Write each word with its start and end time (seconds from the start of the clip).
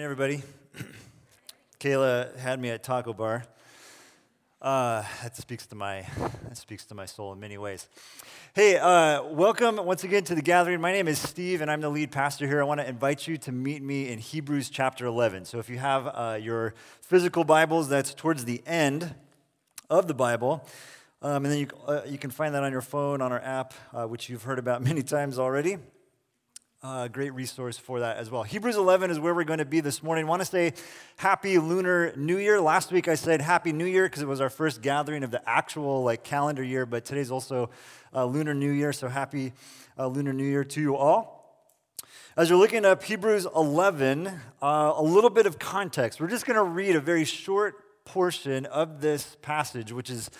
Hey, 0.00 0.04
everybody. 0.04 0.42
Kayla 1.78 2.34
had 2.38 2.58
me 2.58 2.70
at 2.70 2.82
Taco 2.82 3.12
Bar. 3.12 3.44
Uh, 4.62 5.04
that 5.22 5.36
speaks 5.36 5.66
to 5.66 5.74
my 5.74 6.06
that 6.48 6.56
speaks 6.56 6.86
to 6.86 6.94
my 6.94 7.04
soul 7.04 7.34
in 7.34 7.38
many 7.38 7.58
ways. 7.58 7.86
Hey, 8.54 8.78
uh, 8.78 9.22
welcome 9.24 9.76
once 9.76 10.02
again 10.02 10.24
to 10.24 10.34
the 10.34 10.40
gathering. 10.40 10.80
My 10.80 10.90
name 10.90 11.06
is 11.06 11.18
Steve, 11.18 11.60
and 11.60 11.70
I'm 11.70 11.82
the 11.82 11.90
lead 11.90 12.12
pastor 12.12 12.46
here. 12.46 12.62
I 12.62 12.64
want 12.64 12.80
to 12.80 12.88
invite 12.88 13.28
you 13.28 13.36
to 13.36 13.52
meet 13.52 13.82
me 13.82 14.08
in 14.08 14.18
Hebrews 14.18 14.70
chapter 14.70 15.04
11. 15.04 15.44
So, 15.44 15.58
if 15.58 15.68
you 15.68 15.76
have 15.76 16.06
uh, 16.06 16.38
your 16.40 16.72
physical 17.02 17.44
Bibles, 17.44 17.90
that's 17.90 18.14
towards 18.14 18.46
the 18.46 18.62
end 18.66 19.14
of 19.90 20.08
the 20.08 20.14
Bible, 20.14 20.66
um, 21.20 21.44
and 21.44 21.52
then 21.52 21.58
you 21.58 21.68
uh, 21.86 22.00
you 22.08 22.16
can 22.16 22.30
find 22.30 22.54
that 22.54 22.62
on 22.62 22.72
your 22.72 22.80
phone 22.80 23.20
on 23.20 23.32
our 23.32 23.42
app, 23.42 23.74
uh, 23.92 24.06
which 24.06 24.30
you've 24.30 24.44
heard 24.44 24.58
about 24.58 24.82
many 24.90 25.02
times 25.02 25.38
already. 25.38 25.76
Uh, 26.82 27.08
great 27.08 27.34
resource 27.34 27.76
for 27.76 28.00
that 28.00 28.16
as 28.16 28.30
well. 28.30 28.42
Hebrews 28.42 28.76
11 28.76 29.10
is 29.10 29.20
where 29.20 29.34
we're 29.34 29.44
going 29.44 29.58
to 29.58 29.66
be 29.66 29.80
this 29.80 30.02
morning. 30.02 30.26
Want 30.26 30.40
to 30.40 30.46
say 30.46 30.72
Happy 31.16 31.58
Lunar 31.58 32.14
New 32.16 32.38
Year. 32.38 32.58
Last 32.58 32.90
week 32.90 33.06
I 33.06 33.16
said 33.16 33.42
Happy 33.42 33.70
New 33.70 33.84
Year 33.84 34.06
because 34.06 34.22
it 34.22 34.28
was 34.28 34.40
our 34.40 34.48
first 34.48 34.80
gathering 34.80 35.22
of 35.22 35.30
the 35.30 35.46
actual 35.46 36.02
like 36.02 36.24
calendar 36.24 36.62
year, 36.62 36.86
but 36.86 37.04
today's 37.04 37.30
also 37.30 37.68
uh, 38.14 38.24
Lunar 38.24 38.54
New 38.54 38.70
Year, 38.70 38.94
so 38.94 39.08
Happy 39.08 39.52
uh, 39.98 40.06
Lunar 40.06 40.32
New 40.32 40.46
Year 40.46 40.64
to 40.64 40.80
you 40.80 40.96
all. 40.96 41.54
As 42.34 42.48
you're 42.48 42.58
looking 42.58 42.86
up 42.86 43.02
Hebrews 43.02 43.46
11, 43.54 44.28
uh, 44.62 44.94
a 44.96 45.02
little 45.02 45.28
bit 45.28 45.44
of 45.44 45.58
context. 45.58 46.18
We're 46.18 46.28
just 46.28 46.46
going 46.46 46.56
to 46.56 46.64
read 46.64 46.96
a 46.96 47.00
very 47.00 47.26
short 47.26 48.06
portion 48.06 48.64
of 48.64 49.02
this 49.02 49.36
passage, 49.42 49.92
which 49.92 50.08
is 50.08 50.30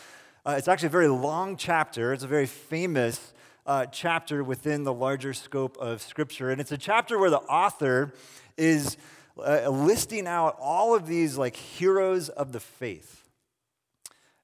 uh, 0.46 0.54
it's 0.56 0.68
actually 0.68 0.86
a 0.86 0.90
very 0.90 1.08
long 1.08 1.58
chapter. 1.58 2.14
It's 2.14 2.24
a 2.24 2.28
very 2.28 2.46
famous 2.46 3.34
uh, 3.66 3.86
chapter 3.86 4.42
within 4.42 4.84
the 4.84 4.92
larger 4.92 5.32
scope 5.32 5.76
of 5.78 6.02
Scripture. 6.02 6.50
And 6.50 6.60
it's 6.60 6.72
a 6.72 6.78
chapter 6.78 7.18
where 7.18 7.30
the 7.30 7.38
author 7.38 8.12
is 8.56 8.96
uh, 9.38 9.68
listing 9.68 10.26
out 10.26 10.56
all 10.60 10.94
of 10.94 11.06
these 11.06 11.38
like 11.38 11.56
heroes 11.56 12.28
of 12.28 12.52
the 12.52 12.60
faith. 12.60 13.28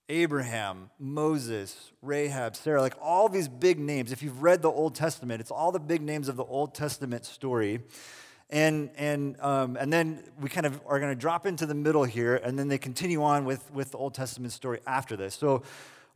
Abraham, 0.08 0.90
Moses, 1.00 1.90
Rahab, 2.00 2.54
Sarah, 2.54 2.80
like 2.80 2.94
all 3.02 3.28
these 3.28 3.48
big 3.48 3.80
names. 3.80 4.12
If 4.12 4.22
you've 4.22 4.40
read 4.40 4.62
the 4.62 4.70
Old 4.70 4.94
Testament, 4.94 5.40
it's 5.40 5.50
all 5.50 5.72
the 5.72 5.80
big 5.80 6.00
names 6.00 6.28
of 6.28 6.36
the 6.36 6.44
Old 6.44 6.74
Testament 6.74 7.24
story. 7.24 7.80
And, 8.48 8.90
and, 8.96 9.40
um, 9.40 9.76
and 9.76 9.92
then 9.92 10.22
we 10.40 10.48
kind 10.48 10.66
of 10.66 10.80
are 10.86 11.00
going 11.00 11.10
to 11.10 11.20
drop 11.20 11.44
into 11.44 11.66
the 11.66 11.74
middle 11.74 12.04
here, 12.04 12.36
and 12.36 12.56
then 12.56 12.68
they 12.68 12.78
continue 12.78 13.24
on 13.24 13.44
with, 13.44 13.68
with 13.72 13.90
the 13.90 13.98
Old 13.98 14.14
Testament 14.14 14.52
story 14.52 14.78
after 14.86 15.16
this. 15.16 15.34
So 15.34 15.64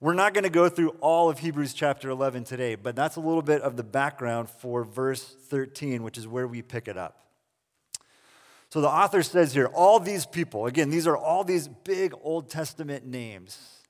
we're 0.01 0.15
not 0.15 0.33
going 0.33 0.45
to 0.45 0.51
go 0.51 0.69
through 0.71 0.91
all 1.01 1.29
of 1.29 1.41
Hebrews 1.41 1.75
chapter 1.75 2.09
11 2.09 2.45
today, 2.45 2.75
but 2.75 2.97
that's 2.97 3.17
a 3.17 3.21
little 3.21 3.43
bit 3.43 3.61
of 3.61 3.77
the 3.77 3.83
background 3.83 4.49
for 4.49 4.83
verse 4.83 5.23
13, 5.23 6.03
which 6.03 6.17
is 6.17 6.27
where 6.27 6.49
we 6.49 6.63
pick 6.63 6.89
it 6.89 6.97
up. 6.97 7.27
So 8.71 8.81
the 8.81 8.89
author 8.89 9.23
says 9.23 9.53
here, 9.53 9.67
all 9.67 10.01
these 10.01 10.25
people, 10.25 10.65
again, 10.67 10.89
these 10.89 11.07
are 11.07 11.17
all 11.17 11.45
these 11.45 11.69
big 11.69 12.15
Old 12.23 12.49
Testament 12.49 13.05
names. 13.05 13.83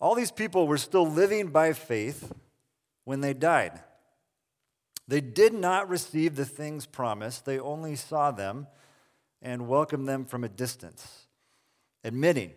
All 0.00 0.14
these 0.14 0.30
people 0.30 0.68
were 0.68 0.78
still 0.78 1.08
living 1.08 1.48
by 1.48 1.72
faith 1.72 2.32
when 3.04 3.20
they 3.20 3.34
died. 3.34 3.80
They 5.08 5.20
did 5.20 5.54
not 5.54 5.88
receive 5.88 6.36
the 6.36 6.44
things 6.44 6.86
promised, 6.86 7.46
they 7.46 7.58
only 7.58 7.96
saw 7.96 8.30
them 8.30 8.68
and 9.42 9.66
welcomed 9.66 10.06
them 10.06 10.24
from 10.24 10.44
a 10.44 10.48
distance, 10.48 11.26
admitting 12.04 12.52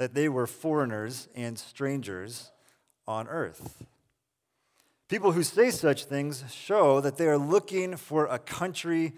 that 0.00 0.14
they 0.14 0.30
were 0.30 0.46
foreigners 0.46 1.28
and 1.34 1.58
strangers 1.58 2.52
on 3.06 3.28
earth. 3.28 3.84
People 5.08 5.32
who 5.32 5.42
say 5.42 5.70
such 5.70 6.06
things 6.06 6.42
show 6.50 7.02
that 7.02 7.18
they 7.18 7.26
are 7.26 7.36
looking 7.36 7.96
for 7.96 8.24
a 8.24 8.38
country 8.38 9.12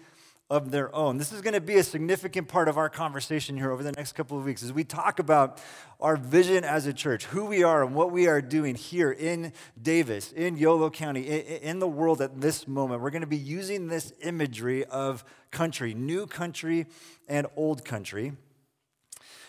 of 0.49 0.71
their 0.71 0.93
own. 0.93 1.17
This 1.17 1.31
is 1.31 1.39
going 1.39 1.53
to 1.53 1.61
be 1.61 1.75
a 1.75 1.83
significant 1.83 2.49
part 2.49 2.67
of 2.67 2.77
our 2.77 2.89
conversation 2.89 3.55
here 3.55 3.71
over 3.71 3.81
the 3.81 3.93
next 3.93 4.11
couple 4.11 4.37
of 4.37 4.43
weeks 4.43 4.61
as 4.61 4.73
we 4.73 4.83
talk 4.83 5.19
about 5.19 5.61
our 6.01 6.17
vision 6.17 6.65
as 6.65 6.85
a 6.85 6.91
church, 6.91 7.23
who 7.27 7.45
we 7.45 7.63
are 7.63 7.85
and 7.85 7.95
what 7.95 8.11
we 8.11 8.27
are 8.27 8.41
doing 8.41 8.75
here 8.75 9.13
in 9.13 9.53
Davis, 9.81 10.33
in 10.33 10.57
Yolo 10.57 10.89
County, 10.89 11.21
in 11.21 11.79
the 11.79 11.87
world 11.87 12.19
at 12.21 12.41
this 12.41 12.67
moment. 12.67 13.01
We're 13.01 13.09
going 13.09 13.21
to 13.21 13.25
be 13.27 13.37
using 13.37 13.87
this 13.87 14.11
imagery 14.21 14.83
of 14.83 15.23
country, 15.49 15.93
new 15.93 16.27
country 16.27 16.87
and 17.29 17.47
old 17.55 17.85
country. 17.85 18.33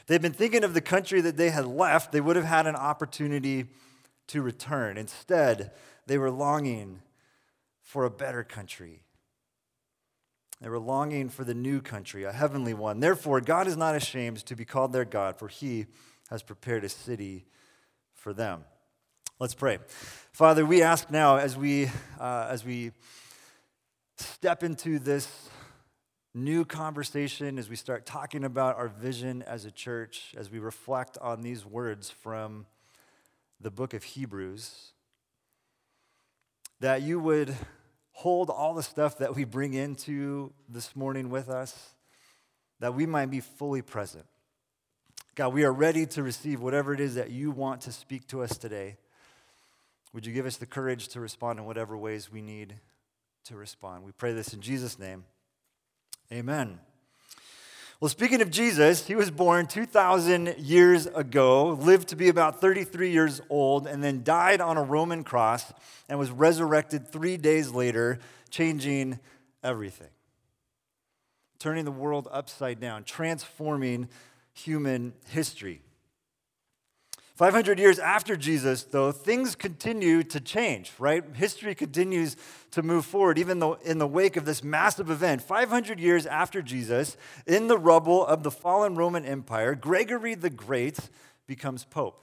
They'd 0.06 0.22
been 0.22 0.32
thinking 0.32 0.64
of 0.64 0.74
the 0.74 0.80
country 0.80 1.20
that 1.20 1.36
they 1.36 1.50
had 1.50 1.66
left, 1.66 2.12
they 2.12 2.20
would 2.20 2.36
have 2.36 2.44
had 2.44 2.66
an 2.66 2.76
opportunity 2.76 3.66
to 4.28 4.42
return. 4.42 4.96
Instead, 4.96 5.72
they 6.06 6.18
were 6.18 6.30
longing 6.30 7.00
for 7.82 8.04
a 8.04 8.10
better 8.10 8.44
country. 8.44 9.02
They 10.60 10.68
were 10.68 10.78
longing 10.78 11.28
for 11.28 11.44
the 11.44 11.54
new 11.54 11.80
country, 11.80 12.24
a 12.24 12.32
heavenly 12.32 12.74
one. 12.74 13.00
Therefore, 13.00 13.40
God 13.40 13.66
is 13.66 13.76
not 13.76 13.94
ashamed 13.94 14.38
to 14.46 14.56
be 14.56 14.64
called 14.64 14.92
their 14.92 15.04
God, 15.04 15.38
for 15.38 15.48
he 15.48 15.86
has 16.30 16.42
prepared 16.42 16.84
a 16.84 16.88
city 16.88 17.44
for 18.14 18.32
them. 18.32 18.64
Let's 19.38 19.54
pray. 19.54 19.78
Father, 20.32 20.64
we 20.64 20.82
ask 20.82 21.10
now 21.10 21.36
as 21.36 21.56
we, 21.56 21.90
uh, 22.18 22.46
as 22.48 22.64
we 22.64 22.92
step 24.16 24.62
into 24.62 24.98
this 24.98 25.50
new 26.34 26.64
conversation 26.64 27.58
as 27.58 27.68
we 27.68 27.76
start 27.76 28.04
talking 28.04 28.42
about 28.42 28.76
our 28.76 28.88
vision 28.88 29.42
as 29.42 29.64
a 29.64 29.70
church, 29.70 30.34
as 30.36 30.50
we 30.50 30.58
reflect 30.58 31.16
on 31.18 31.42
these 31.42 31.64
words 31.64 32.10
from 32.10 32.66
the 33.60 33.70
book 33.70 33.94
of 33.94 34.02
Hebrews, 34.02 34.92
that 36.80 37.02
you 37.02 37.20
would 37.20 37.54
hold 38.10 38.50
all 38.50 38.74
the 38.74 38.82
stuff 38.82 39.18
that 39.18 39.36
we 39.36 39.44
bring 39.44 39.74
into 39.74 40.52
this 40.68 40.96
morning 40.96 41.30
with 41.30 41.48
us, 41.48 41.90
that 42.80 42.94
we 42.94 43.06
might 43.06 43.30
be 43.30 43.40
fully 43.40 43.80
present. 43.80 44.26
God, 45.36 45.52
we 45.52 45.64
are 45.64 45.72
ready 45.72 46.04
to 46.06 46.22
receive 46.22 46.60
whatever 46.60 46.92
it 46.92 47.00
is 47.00 47.14
that 47.14 47.30
you 47.30 47.52
want 47.52 47.82
to 47.82 47.92
speak 47.92 48.26
to 48.28 48.42
us 48.42 48.58
today. 48.58 48.96
Would 50.12 50.26
you 50.26 50.32
give 50.32 50.46
us 50.46 50.56
the 50.56 50.66
courage 50.66 51.08
to 51.08 51.20
respond 51.20 51.60
in 51.60 51.64
whatever 51.64 51.96
ways 51.96 52.30
we 52.30 52.42
need 52.42 52.74
to 53.44 53.56
respond? 53.56 54.04
We 54.04 54.12
pray 54.12 54.32
this 54.32 54.52
in 54.52 54.60
Jesus' 54.60 54.98
name. 54.98 55.24
Amen. 56.32 56.80
Well, 58.00 58.08
speaking 58.08 58.42
of 58.42 58.50
Jesus, 58.50 59.06
he 59.06 59.14
was 59.14 59.30
born 59.30 59.66
2,000 59.66 60.56
years 60.58 61.06
ago, 61.06 61.70
lived 61.70 62.08
to 62.08 62.16
be 62.16 62.28
about 62.28 62.60
33 62.60 63.10
years 63.10 63.40
old, 63.48 63.86
and 63.86 64.02
then 64.02 64.22
died 64.22 64.60
on 64.60 64.76
a 64.76 64.82
Roman 64.82 65.24
cross 65.24 65.72
and 66.08 66.18
was 66.18 66.30
resurrected 66.30 67.08
three 67.08 67.36
days 67.36 67.70
later, 67.70 68.18
changing 68.50 69.20
everything, 69.62 70.10
turning 71.58 71.84
the 71.84 71.92
world 71.92 72.28
upside 72.30 72.80
down, 72.80 73.04
transforming 73.04 74.08
human 74.52 75.14
history. 75.28 75.80
500 77.34 77.80
years 77.80 77.98
after 77.98 78.36
Jesus, 78.36 78.84
though, 78.84 79.10
things 79.10 79.56
continue 79.56 80.22
to 80.22 80.40
change, 80.40 80.92
right? 81.00 81.24
History 81.34 81.74
continues 81.74 82.36
to 82.70 82.80
move 82.80 83.04
forward, 83.04 83.38
even 83.38 83.58
though 83.58 83.74
in 83.84 83.98
the 83.98 84.06
wake 84.06 84.36
of 84.36 84.44
this 84.44 84.62
massive 84.62 85.10
event. 85.10 85.42
500 85.42 85.98
years 85.98 86.26
after 86.26 86.62
Jesus, 86.62 87.16
in 87.44 87.66
the 87.66 87.76
rubble 87.76 88.24
of 88.24 88.44
the 88.44 88.52
fallen 88.52 88.94
Roman 88.94 89.24
Empire, 89.24 89.74
Gregory 89.74 90.36
the 90.36 90.50
Great 90.50 90.98
becomes 91.48 91.84
Pope. 91.84 92.20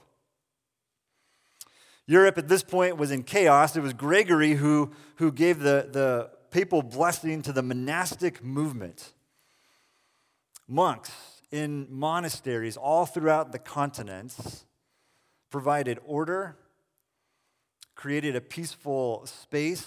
Europe 2.07 2.37
at 2.37 2.47
this 2.47 2.63
point 2.63 2.95
was 2.95 3.11
in 3.11 3.23
chaos. 3.23 3.75
It 3.75 3.81
was 3.81 3.93
Gregory 3.93 4.53
who, 4.53 4.91
who 5.15 5.29
gave 5.31 5.59
the, 5.59 5.89
the 5.91 6.29
papal 6.51 6.81
blessing 6.81 7.41
to 7.41 7.51
the 7.51 7.61
monastic 7.61 8.41
movement. 8.43 9.11
Monks 10.69 11.11
in 11.51 11.87
monasteries 11.89 12.77
all 12.77 13.05
throughout 13.05 13.51
the 13.51 13.59
continents 13.59 14.63
provided 15.51 15.99
order, 16.05 16.55
created 17.93 18.35
a 18.35 18.41
peaceful 18.41 19.23
space, 19.25 19.85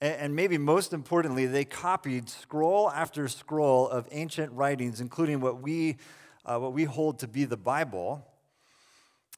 and 0.00 0.34
maybe 0.36 0.56
most 0.56 0.92
importantly, 0.92 1.46
they 1.46 1.64
copied 1.64 2.28
scroll 2.28 2.90
after 2.90 3.26
scroll 3.28 3.88
of 3.88 4.06
ancient 4.10 4.52
writings, 4.52 5.00
including 5.00 5.40
what 5.40 5.60
we, 5.60 5.96
uh, 6.44 6.58
what 6.58 6.72
we 6.72 6.84
hold 6.84 7.18
to 7.18 7.28
be 7.28 7.44
the 7.44 7.56
Bible. 7.56 8.26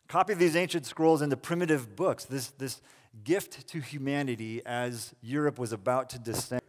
Copied 0.09 0.39
these 0.39 0.57
ancient 0.57 0.87
scrolls 0.87 1.23
into 1.23 1.37
primitive 1.37 1.97
books, 1.97 2.25
this, 2.25 2.49
this 2.59 2.81
gift 3.25 3.67
to 3.69 3.81
humanity 3.81 4.61
as 4.67 5.15
Europe 5.23 5.59
was 5.59 5.73
about 5.73 6.11
to 6.11 6.19
descend. 6.19 6.63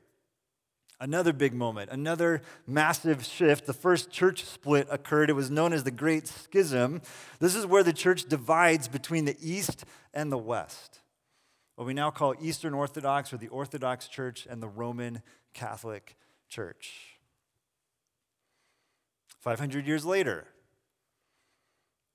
Another 0.99 1.31
big 1.31 1.53
moment, 1.53 1.91
another 1.91 2.41
massive 2.65 3.23
shift. 3.23 3.67
The 3.67 3.73
first 3.73 4.09
church 4.09 4.43
split 4.43 4.87
occurred. 4.89 5.29
It 5.29 5.33
was 5.33 5.51
known 5.51 5.71
as 5.71 5.83
the 5.83 5.91
Great 5.91 6.27
Schism. 6.27 7.01
This 7.39 7.55
is 7.55 7.67
where 7.67 7.83
the 7.83 7.93
church 7.93 8.27
divides 8.27 8.87
between 8.87 9.25
the 9.25 9.37
East 9.39 9.85
and 10.11 10.31
the 10.31 10.39
West. 10.39 11.01
What 11.75 11.85
we 11.85 11.93
now 11.93 12.09
call 12.09 12.33
Eastern 12.41 12.73
Orthodox 12.73 13.31
or 13.31 13.37
the 13.37 13.49
Orthodox 13.49 14.07
Church 14.07 14.47
and 14.49 14.63
the 14.63 14.67
Roman 14.67 15.21
Catholic 15.53 16.15
Church. 16.49 17.19
500 19.39 19.85
years 19.85 20.03
later, 20.03 20.47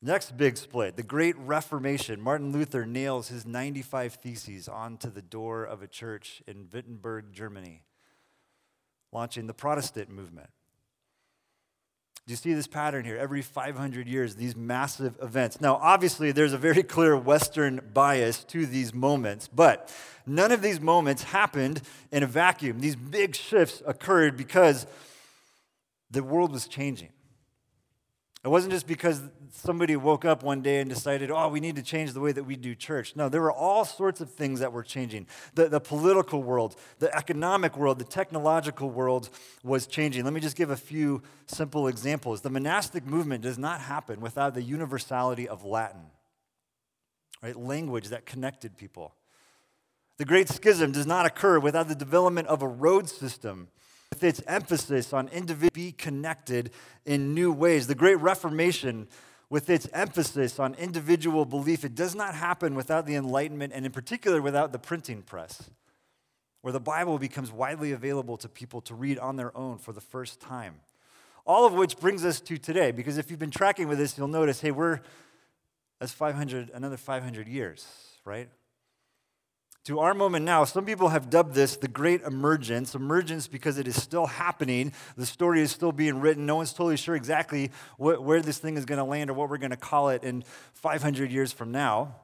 next 0.02 0.36
big 0.36 0.56
split, 0.56 0.96
the 0.96 1.04
Great 1.04 1.38
Reformation. 1.38 2.20
Martin 2.20 2.50
Luther 2.50 2.84
nails 2.84 3.28
his 3.28 3.46
95 3.46 4.14
Theses 4.14 4.68
onto 4.68 5.08
the 5.08 5.22
door 5.22 5.62
of 5.62 5.82
a 5.82 5.86
church 5.86 6.42
in 6.48 6.66
Wittenberg, 6.72 7.32
Germany. 7.32 7.84
Launching 9.12 9.46
the 9.46 9.54
Protestant 9.54 10.10
movement. 10.10 10.48
Do 12.26 12.32
you 12.32 12.36
see 12.36 12.54
this 12.54 12.68
pattern 12.68 13.04
here? 13.04 13.16
Every 13.18 13.42
500 13.42 14.06
years, 14.06 14.36
these 14.36 14.54
massive 14.54 15.18
events. 15.20 15.60
Now, 15.60 15.74
obviously, 15.82 16.30
there's 16.30 16.52
a 16.52 16.58
very 16.58 16.84
clear 16.84 17.16
Western 17.16 17.80
bias 17.92 18.44
to 18.44 18.64
these 18.64 18.94
moments, 18.94 19.48
but 19.48 19.92
none 20.24 20.52
of 20.52 20.62
these 20.62 20.80
moments 20.80 21.24
happened 21.24 21.82
in 22.12 22.22
a 22.22 22.28
vacuum. 22.28 22.78
These 22.80 22.94
big 22.94 23.34
shifts 23.34 23.82
occurred 23.84 24.36
because 24.36 24.86
the 26.12 26.22
world 26.22 26.52
was 26.52 26.68
changing. 26.68 27.10
It 28.44 28.48
wasn't 28.48 28.72
just 28.72 28.88
because 28.88 29.22
somebody 29.52 29.94
woke 29.94 30.24
up 30.24 30.42
one 30.42 30.62
day 30.62 30.80
and 30.80 30.90
decided, 30.90 31.30
oh, 31.30 31.46
we 31.48 31.60
need 31.60 31.76
to 31.76 31.82
change 31.82 32.12
the 32.12 32.18
way 32.18 32.32
that 32.32 32.42
we 32.42 32.56
do 32.56 32.74
church. 32.74 33.14
No, 33.14 33.28
there 33.28 33.40
were 33.40 33.52
all 33.52 33.84
sorts 33.84 34.20
of 34.20 34.30
things 34.30 34.58
that 34.58 34.72
were 34.72 34.82
changing. 34.82 35.28
The, 35.54 35.68
the 35.68 35.78
political 35.78 36.42
world, 36.42 36.74
the 36.98 37.14
economic 37.14 37.76
world, 37.76 38.00
the 38.00 38.04
technological 38.04 38.90
world 38.90 39.30
was 39.62 39.86
changing. 39.86 40.24
Let 40.24 40.32
me 40.32 40.40
just 40.40 40.56
give 40.56 40.70
a 40.70 40.76
few 40.76 41.22
simple 41.46 41.86
examples. 41.86 42.40
The 42.40 42.50
monastic 42.50 43.06
movement 43.06 43.42
does 43.44 43.58
not 43.58 43.80
happen 43.80 44.20
without 44.20 44.54
the 44.54 44.62
universality 44.62 45.46
of 45.46 45.64
Latin, 45.64 46.06
right? 47.44 47.54
Language 47.54 48.08
that 48.08 48.26
connected 48.26 48.76
people. 48.76 49.14
The 50.16 50.24
Great 50.24 50.48
Schism 50.48 50.90
does 50.90 51.06
not 51.06 51.26
occur 51.26 51.60
without 51.60 51.86
the 51.86 51.94
development 51.94 52.48
of 52.48 52.60
a 52.60 52.68
road 52.68 53.08
system 53.08 53.68
with 54.22 54.38
its 54.38 54.42
emphasis 54.46 55.12
on 55.12 55.26
individuals 55.28 55.70
be 55.74 55.90
connected 55.90 56.70
in 57.04 57.34
new 57.34 57.50
ways. 57.50 57.88
The 57.88 57.94
Great 57.96 58.20
Reformation, 58.20 59.08
with 59.50 59.68
its 59.68 59.88
emphasis 59.92 60.60
on 60.60 60.74
individual 60.74 61.44
belief, 61.44 61.84
it 61.84 61.96
does 61.96 62.14
not 62.14 62.34
happen 62.34 62.76
without 62.76 63.04
the 63.04 63.16
Enlightenment, 63.16 63.72
and 63.74 63.84
in 63.84 63.90
particular 63.90 64.40
without 64.40 64.70
the 64.70 64.78
printing 64.78 65.22
press, 65.22 65.70
where 66.60 66.72
the 66.72 66.80
Bible 66.80 67.18
becomes 67.18 67.50
widely 67.50 67.90
available 67.90 68.36
to 68.36 68.48
people 68.48 68.80
to 68.82 68.94
read 68.94 69.18
on 69.18 69.34
their 69.34 69.56
own 69.56 69.78
for 69.78 69.92
the 69.92 70.00
first 70.00 70.40
time. 70.40 70.76
All 71.44 71.66
of 71.66 71.72
which 71.72 71.98
brings 71.98 72.24
us 72.24 72.40
to 72.42 72.58
today, 72.58 72.92
because 72.92 73.18
if 73.18 73.28
you've 73.28 73.40
been 73.40 73.50
tracking 73.50 73.88
with 73.88 73.98
this, 73.98 74.16
you'll 74.16 74.28
notice 74.28 74.60
hey, 74.60 74.70
we're, 74.70 75.00
that's 75.98 76.12
500, 76.12 76.70
another 76.72 76.96
500 76.96 77.48
years, 77.48 77.84
right? 78.24 78.48
To 79.84 79.98
our 79.98 80.14
moment 80.14 80.44
now. 80.44 80.64
Some 80.64 80.84
people 80.84 81.08
have 81.08 81.28
dubbed 81.28 81.54
this 81.54 81.76
the 81.76 81.88
great 81.88 82.22
emergence. 82.22 82.94
Emergence 82.94 83.48
because 83.48 83.78
it 83.78 83.88
is 83.88 84.00
still 84.00 84.26
happening. 84.26 84.92
The 85.16 85.26
story 85.26 85.60
is 85.60 85.72
still 85.72 85.92
being 85.92 86.20
written. 86.20 86.46
No 86.46 86.56
one's 86.56 86.72
totally 86.72 86.96
sure 86.96 87.16
exactly 87.16 87.70
what, 87.96 88.22
where 88.22 88.40
this 88.40 88.58
thing 88.58 88.76
is 88.76 88.84
going 88.84 88.98
to 88.98 89.04
land 89.04 89.30
or 89.30 89.34
what 89.34 89.50
we're 89.50 89.58
going 89.58 89.70
to 89.70 89.76
call 89.76 90.10
it 90.10 90.22
in 90.22 90.44
500 90.74 91.32
years 91.32 91.52
from 91.52 91.72
now. 91.72 92.14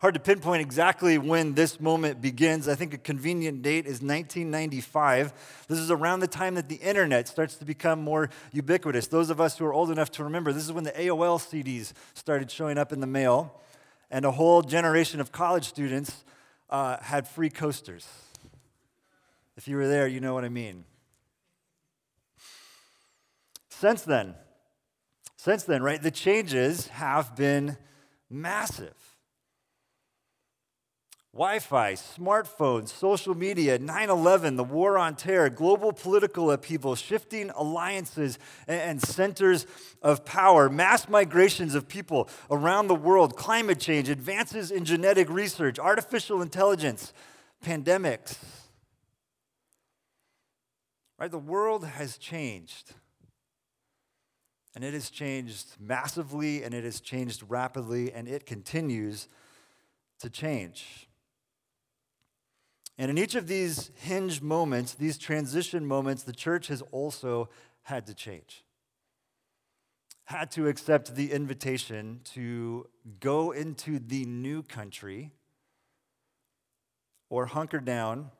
Hard 0.00 0.12
to 0.12 0.20
pinpoint 0.20 0.60
exactly 0.60 1.16
when 1.16 1.54
this 1.54 1.80
moment 1.80 2.20
begins. 2.20 2.68
I 2.68 2.74
think 2.74 2.92
a 2.92 2.98
convenient 2.98 3.62
date 3.62 3.86
is 3.86 4.02
1995. 4.02 5.32
This 5.68 5.78
is 5.78 5.90
around 5.90 6.20
the 6.20 6.26
time 6.26 6.56
that 6.56 6.68
the 6.68 6.76
internet 6.76 7.28
starts 7.28 7.54
to 7.56 7.64
become 7.64 8.02
more 8.02 8.28
ubiquitous. 8.52 9.06
Those 9.06 9.30
of 9.30 9.40
us 9.40 9.56
who 9.56 9.64
are 9.64 9.72
old 9.72 9.90
enough 9.90 10.10
to 10.12 10.24
remember, 10.24 10.52
this 10.52 10.64
is 10.64 10.72
when 10.72 10.84
the 10.84 10.92
AOL 10.92 11.40
CDs 11.40 11.92
started 12.12 12.50
showing 12.50 12.76
up 12.76 12.92
in 12.92 13.00
the 13.00 13.06
mail 13.06 13.58
and 14.10 14.24
a 14.24 14.30
whole 14.30 14.62
generation 14.62 15.20
of 15.20 15.32
college 15.32 15.64
students 15.64 16.24
uh, 16.70 16.98
had 16.98 17.26
free 17.26 17.50
coasters. 17.50 18.06
If 19.56 19.68
you 19.68 19.76
were 19.76 19.88
there, 19.88 20.06
you 20.06 20.20
know 20.20 20.34
what 20.34 20.44
I 20.44 20.48
mean. 20.48 20.84
Since 23.68 24.02
then, 24.02 24.34
since 25.36 25.64
then, 25.64 25.82
right, 25.82 26.02
the 26.02 26.10
changes 26.10 26.88
have 26.88 27.36
been 27.36 27.76
massive. 28.28 29.05
Wi 31.36 31.58
Fi, 31.58 31.92
smartphones, 31.92 32.88
social 32.88 33.34
media, 33.34 33.78
9 33.78 34.08
11, 34.08 34.56
the 34.56 34.64
war 34.64 34.96
on 34.96 35.16
terror, 35.16 35.50
global 35.50 35.92
political 35.92 36.50
upheaval, 36.50 36.94
shifting 36.94 37.50
alliances 37.50 38.38
and 38.66 39.02
centers 39.02 39.66
of 40.00 40.24
power, 40.24 40.70
mass 40.70 41.10
migrations 41.10 41.74
of 41.74 41.88
people 41.88 42.30
around 42.50 42.88
the 42.88 42.94
world, 42.94 43.36
climate 43.36 43.78
change, 43.78 44.08
advances 44.08 44.70
in 44.70 44.86
genetic 44.86 45.28
research, 45.28 45.78
artificial 45.78 46.40
intelligence, 46.40 47.12
pandemics. 47.62 48.38
Right? 51.18 51.30
The 51.30 51.38
world 51.38 51.84
has 51.84 52.16
changed. 52.16 52.94
And 54.74 54.82
it 54.82 54.94
has 54.94 55.10
changed 55.10 55.76
massively 55.78 56.62
and 56.62 56.72
it 56.72 56.84
has 56.84 56.98
changed 56.98 57.42
rapidly 57.46 58.10
and 58.10 58.26
it 58.26 58.46
continues 58.46 59.28
to 60.20 60.30
change. 60.30 61.05
And 62.98 63.10
in 63.10 63.18
each 63.18 63.34
of 63.34 63.46
these 63.46 63.90
hinge 63.96 64.40
moments, 64.40 64.94
these 64.94 65.18
transition 65.18 65.86
moments, 65.86 66.22
the 66.22 66.32
church 66.32 66.68
has 66.68 66.82
also 66.92 67.50
had 67.82 68.06
to 68.06 68.14
change, 68.14 68.64
had 70.24 70.50
to 70.52 70.66
accept 70.68 71.14
the 71.14 71.30
invitation 71.30 72.20
to 72.24 72.86
go 73.20 73.50
into 73.50 73.98
the 73.98 74.24
new 74.24 74.62
country 74.62 75.30
or 77.28 77.46
hunker 77.46 77.80
down 77.80 78.30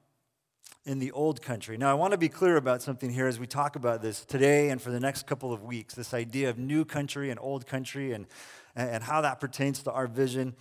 in 0.87 1.01
the 1.01 1.11
old 1.13 1.43
country. 1.43 1.77
Now, 1.77 1.91
I 1.91 1.95
want 1.95 2.13
to 2.13 2.19
be 2.19 2.29
clear 2.29 2.57
about 2.57 2.81
something 2.81 3.11
here 3.11 3.27
as 3.27 3.39
we 3.39 3.47
talk 3.47 3.77
about 3.77 4.03
this 4.03 4.25
today 4.25 4.71
and 4.71 4.81
for 4.81 4.91
the 4.91 5.01
next 5.01 5.27
couple 5.27 5.53
of 5.53 5.65
weeks 5.65 5.95
this 5.95 6.15
idea 6.15 6.49
of 6.49 6.59
new 6.59 6.85
country 6.85 7.31
and 7.31 7.39
old 7.41 7.67
country 7.67 8.13
and, 8.13 8.27
and 8.75 9.03
how 9.03 9.21
that 9.21 9.41
pertains 9.41 9.83
to 9.83 9.93
our 9.93 10.07
vision 10.07 10.55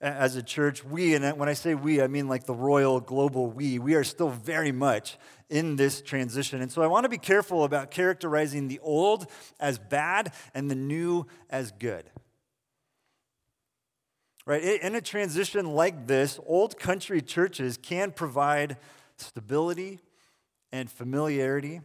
as 0.00 0.36
a 0.36 0.42
church, 0.42 0.84
we, 0.84 1.14
and 1.14 1.38
when 1.38 1.48
I 1.48 1.52
say 1.52 1.74
we, 1.74 2.00
I 2.00 2.06
mean 2.06 2.28
like 2.28 2.44
the 2.44 2.54
royal 2.54 3.00
global 3.00 3.48
we, 3.48 3.78
we 3.78 3.94
are 3.94 4.04
still 4.04 4.30
very 4.30 4.72
much 4.72 5.18
in 5.50 5.76
this 5.76 6.00
transition. 6.00 6.62
And 6.62 6.72
so 6.72 6.82
I 6.82 6.86
want 6.86 7.04
to 7.04 7.08
be 7.08 7.18
careful 7.18 7.64
about 7.64 7.90
characterizing 7.90 8.68
the 8.68 8.78
old 8.80 9.26
as 9.58 9.78
bad 9.78 10.32
and 10.54 10.70
the 10.70 10.74
new 10.74 11.26
as 11.50 11.72
good. 11.72 12.04
Right? 14.46 14.62
In 14.62 14.94
a 14.94 15.00
transition 15.00 15.74
like 15.74 16.06
this, 16.06 16.40
old 16.46 16.78
country 16.78 17.20
churches 17.20 17.76
can 17.76 18.10
provide 18.10 18.78
stability 19.16 20.00
and 20.72 20.90
familiarity 20.90 21.80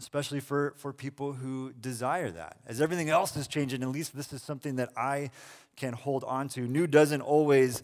especially 0.00 0.40
for, 0.40 0.74
for 0.76 0.92
people 0.92 1.32
who 1.32 1.72
desire 1.80 2.30
that. 2.30 2.56
As 2.66 2.80
everything 2.80 3.10
else 3.10 3.36
is 3.36 3.46
changing, 3.46 3.82
at 3.82 3.88
least 3.88 4.16
this 4.16 4.32
is 4.32 4.42
something 4.42 4.76
that 4.76 4.90
I 4.96 5.30
can 5.76 5.92
hold 5.92 6.24
on 6.24 6.48
to. 6.50 6.62
New 6.62 6.86
doesn't 6.86 7.20
always 7.20 7.82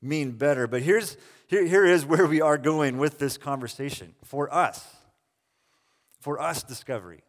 mean 0.00 0.32
better, 0.32 0.66
but 0.66 0.82
here's, 0.82 1.16
here, 1.46 1.64
here 1.64 1.84
is 1.84 2.04
where 2.04 2.26
we 2.26 2.40
are 2.40 2.58
going 2.58 2.98
with 2.98 3.18
this 3.18 3.38
conversation. 3.38 4.14
For 4.24 4.52
us, 4.52 4.84
for 6.20 6.40
us, 6.40 6.62
Discovery, 6.62 7.22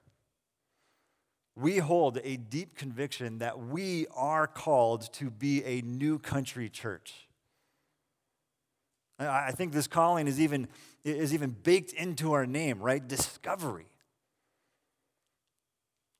we 1.56 1.78
hold 1.78 2.19
a 2.23 2.38
deep 2.38 2.76
conviction 2.76 3.40
that 3.40 3.59
we 3.59 4.07
are 4.16 4.47
called 4.47 5.11
to 5.14 5.30
be 5.30 5.64
a 5.64 5.81
new 5.81 6.18
country 6.18 6.69
church. 6.69 7.28
I 9.19 9.52
think 9.52 9.73
this 9.73 9.88
calling 9.88 10.28
is 10.28 10.40
even, 10.40 10.68
is 11.04 11.33
even 11.33 11.52
baked 11.52 11.94
into 11.94 12.33
our 12.33 12.47
name, 12.47 12.80
right? 12.80 13.07
Discovery. 13.07 13.85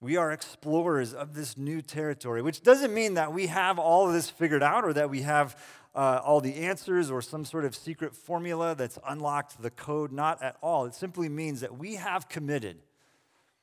We 0.04 0.18
are 0.18 0.34
explorers 0.34 1.14
of 1.14 1.34
this 1.34 1.58
new 1.58 1.82
territory, 1.82 2.42
which 2.42 2.62
doesn't 2.62 2.94
mean 2.94 3.14
that 3.14 3.32
we 3.32 3.48
have 3.48 3.80
all 3.80 4.06
of 4.06 4.12
this 4.12 4.30
figured 4.30 4.62
out 4.62 4.84
or 4.84 4.92
that 4.92 5.10
we 5.10 5.22
have 5.22 5.58
uh, 5.96 6.20
all 6.22 6.42
the 6.42 6.56
answers 6.56 7.10
or 7.10 7.22
some 7.22 7.46
sort 7.46 7.64
of 7.64 7.74
secret 7.74 8.14
formula 8.14 8.76
that's 8.76 9.00
unlocked 9.08 9.62
the 9.62 9.70
code. 9.70 10.12
Not 10.12 10.44
at 10.44 10.58
all. 10.62 10.84
It 10.84 10.94
simply 10.94 11.30
means 11.30 11.62
that 11.62 11.78
we 11.78 11.96
have 11.96 12.28
committed. 12.28 12.80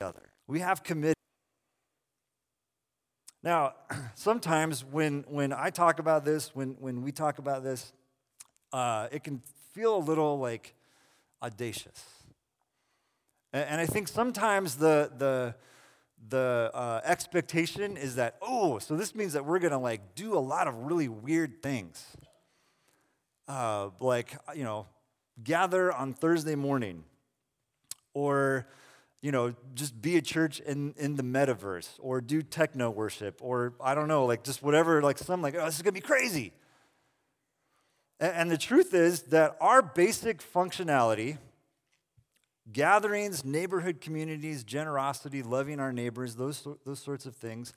Other. 0.00 0.30
We 0.46 0.60
have 0.60 0.82
committed. 0.82 1.14
Now, 3.42 3.74
sometimes 4.14 4.82
when, 4.82 5.26
when 5.28 5.52
I 5.52 5.68
talk 5.68 5.98
about 5.98 6.24
this, 6.24 6.54
when, 6.54 6.70
when 6.80 7.02
we 7.02 7.12
talk 7.12 7.38
about 7.38 7.64
this, 7.64 7.92
uh, 8.72 9.08
it 9.12 9.24
can 9.24 9.42
feel 9.74 9.94
a 9.94 9.98
little 9.98 10.38
like 10.38 10.72
audacious. 11.42 12.02
And, 13.52 13.68
and 13.68 13.80
I 13.82 13.84
think 13.84 14.08
sometimes 14.08 14.76
the, 14.76 15.12
the, 15.18 15.54
the 16.28 16.70
uh, 16.74 17.00
expectation 17.04 17.96
is 17.96 18.16
that, 18.16 18.36
oh, 18.42 18.78
so 18.78 18.96
this 18.96 19.14
means 19.14 19.32
that 19.32 19.44
we're 19.44 19.58
going 19.58 19.72
to 19.72 19.78
like 19.78 20.14
do 20.14 20.34
a 20.34 20.38
lot 20.38 20.68
of 20.68 20.74
really 20.74 21.08
weird 21.08 21.62
things. 21.62 22.04
Uh, 23.48 23.90
like, 23.98 24.36
you 24.54 24.64
know, 24.64 24.86
gather 25.42 25.92
on 25.92 26.12
Thursday 26.12 26.54
morning 26.54 27.04
or, 28.14 28.66
you 29.22 29.32
know, 29.32 29.54
just 29.74 30.00
be 30.00 30.16
a 30.16 30.22
church 30.22 30.60
in, 30.60 30.94
in 30.96 31.16
the 31.16 31.22
metaverse 31.22 31.88
or 31.98 32.20
do 32.20 32.42
techno 32.42 32.90
worship 32.90 33.38
or 33.42 33.74
I 33.82 33.94
don't 33.94 34.08
know, 34.08 34.26
like 34.26 34.44
just 34.44 34.62
whatever, 34.62 35.02
like 35.02 35.18
some 35.18 35.42
like, 35.42 35.54
oh, 35.56 35.64
this 35.64 35.76
is 35.76 35.82
going 35.82 35.94
to 35.94 36.00
be 36.00 36.06
crazy. 36.06 36.52
And, 38.20 38.32
and 38.34 38.50
the 38.50 38.58
truth 38.58 38.94
is 38.94 39.22
that 39.24 39.56
our 39.60 39.82
basic 39.82 40.42
functionality 40.42 41.38
Gatherings, 42.72 43.44
neighborhood 43.44 44.00
communities, 44.00 44.64
generosity, 44.64 45.42
loving 45.42 45.80
our 45.80 45.92
neighbors, 45.92 46.36
those, 46.36 46.66
those 46.84 47.00
sorts 47.00 47.26
of 47.26 47.34
things 47.34 47.72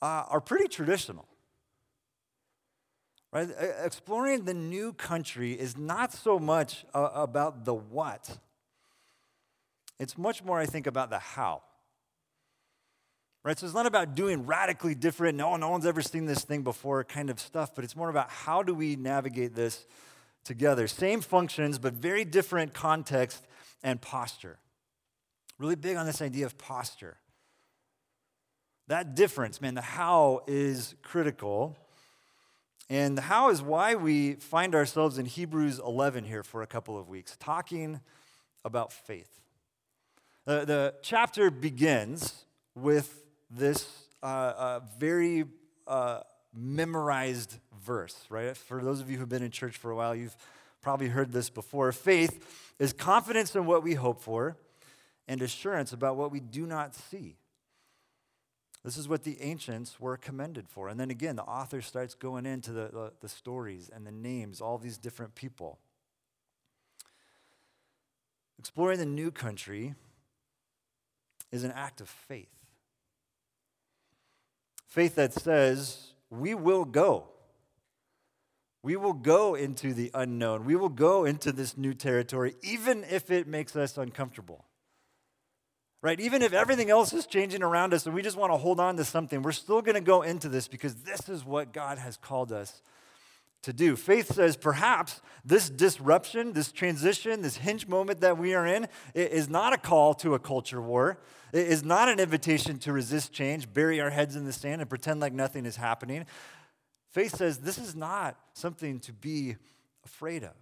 uh, 0.00 0.24
are 0.28 0.40
pretty 0.40 0.68
traditional. 0.68 1.26
Right? 3.32 3.48
Exploring 3.82 4.44
the 4.44 4.54
new 4.54 4.92
country 4.92 5.52
is 5.52 5.76
not 5.76 6.12
so 6.12 6.38
much 6.38 6.84
uh, 6.94 7.10
about 7.14 7.64
the 7.64 7.74
what, 7.74 8.38
It's 10.02 10.18
much 10.18 10.42
more, 10.42 10.58
I 10.58 10.66
think, 10.66 10.88
about 10.88 11.10
the 11.10 11.20
how. 11.20 11.62
Right? 13.44 13.56
So 13.56 13.66
it's 13.66 13.74
not 13.74 13.86
about 13.86 14.16
doing 14.16 14.46
radically 14.46 14.96
different, 14.96 15.38
no, 15.38 15.54
no 15.56 15.70
one's 15.70 15.86
ever 15.86 16.02
seen 16.02 16.26
this 16.26 16.44
thing 16.44 16.62
before 16.62 17.04
kind 17.04 17.30
of 17.30 17.38
stuff, 17.38 17.72
but 17.74 17.84
it's 17.84 17.94
more 17.94 18.08
about 18.08 18.28
how 18.28 18.64
do 18.64 18.74
we 18.74 18.96
navigate 18.96 19.54
this 19.54 19.86
together. 20.44 20.88
Same 20.88 21.20
functions, 21.20 21.78
but 21.78 21.92
very 21.92 22.24
different 22.24 22.74
context 22.74 23.46
and 23.82 24.00
posture. 24.00 24.58
Really 25.58 25.76
big 25.76 25.96
on 25.96 26.06
this 26.06 26.22
idea 26.22 26.46
of 26.46 26.58
posture. 26.58 27.16
That 28.88 29.14
difference, 29.14 29.60
man, 29.60 29.74
the 29.74 29.80
how 29.80 30.42
is 30.46 30.94
critical. 31.02 31.76
And 32.90 33.16
the 33.16 33.22
how 33.22 33.50
is 33.50 33.62
why 33.62 33.94
we 33.94 34.34
find 34.34 34.74
ourselves 34.74 35.18
in 35.18 35.26
Hebrews 35.26 35.78
11 35.78 36.24
here 36.24 36.42
for 36.42 36.62
a 36.62 36.66
couple 36.66 36.98
of 36.98 37.08
weeks, 37.08 37.36
talking 37.38 38.00
about 38.64 38.92
faith. 38.92 39.40
Uh, 40.46 40.64
the 40.64 40.94
chapter 41.02 41.50
begins 41.50 42.44
with 42.74 43.24
this 43.50 43.86
uh, 44.22 44.26
uh, 44.26 44.80
very 44.98 45.44
uh, 45.86 46.20
memorized 46.54 47.58
verse, 47.84 48.26
right? 48.28 48.56
For 48.56 48.82
those 48.82 49.00
of 49.00 49.10
you 49.10 49.18
who've 49.18 49.28
been 49.28 49.42
in 49.42 49.50
church 49.50 49.76
for 49.76 49.90
a 49.90 49.96
while, 49.96 50.14
you've 50.14 50.36
probably 50.82 51.08
heard 51.08 51.32
this 51.32 51.48
before. 51.48 51.90
Faith 51.92 52.74
is 52.78 52.92
confidence 52.92 53.54
in 53.54 53.64
what 53.66 53.82
we 53.82 53.94
hope 53.94 54.20
for 54.20 54.56
and 55.28 55.40
assurance 55.40 55.92
about 55.92 56.16
what 56.16 56.30
we 56.32 56.40
do 56.40 56.66
not 56.66 56.94
see. 56.94 57.36
This 58.84 58.96
is 58.96 59.08
what 59.08 59.22
the 59.22 59.40
ancients 59.40 60.00
were 60.00 60.16
commended 60.16 60.68
for. 60.68 60.88
And 60.88 60.98
then 60.98 61.10
again, 61.10 61.36
the 61.36 61.44
author 61.44 61.80
starts 61.80 62.14
going 62.14 62.46
into 62.46 62.72
the, 62.72 62.88
the, 62.92 63.12
the 63.20 63.28
stories 63.28 63.88
and 63.94 64.04
the 64.04 64.10
names, 64.10 64.60
all 64.60 64.76
these 64.76 64.98
different 64.98 65.36
people. 65.36 65.78
Exploring 68.58 68.98
the 68.98 69.06
new 69.06 69.30
country 69.30 69.94
is 71.52 71.62
an 71.62 71.72
act 71.72 72.00
of 72.00 72.08
faith. 72.08 72.48
Faith 74.88 75.14
that 75.14 75.32
says, 75.32 76.12
we 76.28 76.54
will 76.54 76.84
go. 76.84 77.28
We 78.82 78.96
will 78.96 79.12
go 79.12 79.54
into 79.54 79.94
the 79.94 80.10
unknown. 80.12 80.64
We 80.64 80.76
will 80.76 80.88
go 80.88 81.24
into 81.24 81.52
this 81.52 81.76
new 81.76 81.94
territory, 81.94 82.56
even 82.62 83.04
if 83.04 83.30
it 83.30 83.46
makes 83.46 83.76
us 83.76 83.96
uncomfortable 83.96 84.64
right? 86.02 86.18
Even 86.20 86.42
if 86.42 86.52
everything 86.52 86.90
else 86.90 87.12
is 87.12 87.26
changing 87.26 87.62
around 87.62 87.94
us 87.94 88.04
and 88.04 88.14
we 88.14 88.22
just 88.22 88.36
want 88.36 88.52
to 88.52 88.56
hold 88.56 88.80
on 88.80 88.96
to 88.96 89.04
something, 89.04 89.40
we're 89.40 89.52
still 89.52 89.80
going 89.80 89.94
to 89.94 90.00
go 90.00 90.22
into 90.22 90.48
this 90.48 90.68
because 90.68 90.96
this 90.96 91.28
is 91.28 91.44
what 91.44 91.72
God 91.72 91.98
has 91.98 92.16
called 92.16 92.52
us 92.52 92.82
to 93.62 93.72
do. 93.72 93.94
Faith 93.94 94.34
says 94.34 94.56
perhaps 94.56 95.22
this 95.44 95.70
disruption, 95.70 96.52
this 96.52 96.72
transition, 96.72 97.42
this 97.42 97.56
hinge 97.56 97.86
moment 97.86 98.20
that 98.20 98.36
we 98.36 98.54
are 98.54 98.66
in 98.66 98.88
is 99.14 99.48
not 99.48 99.72
a 99.72 99.78
call 99.78 100.14
to 100.14 100.34
a 100.34 100.40
culture 100.40 100.82
war. 100.82 101.18
It 101.52 101.68
is 101.68 101.84
not 101.84 102.08
an 102.08 102.18
invitation 102.18 102.78
to 102.80 102.92
resist 102.92 103.32
change, 103.32 103.72
bury 103.72 104.00
our 104.00 104.10
heads 104.10 104.34
in 104.34 104.44
the 104.44 104.52
sand, 104.52 104.80
and 104.80 104.90
pretend 104.90 105.20
like 105.20 105.32
nothing 105.32 105.64
is 105.64 105.76
happening. 105.76 106.26
Faith 107.12 107.36
says 107.36 107.58
this 107.58 107.78
is 107.78 107.94
not 107.94 108.36
something 108.54 108.98
to 109.00 109.12
be 109.12 109.56
afraid 110.04 110.42
of. 110.42 110.54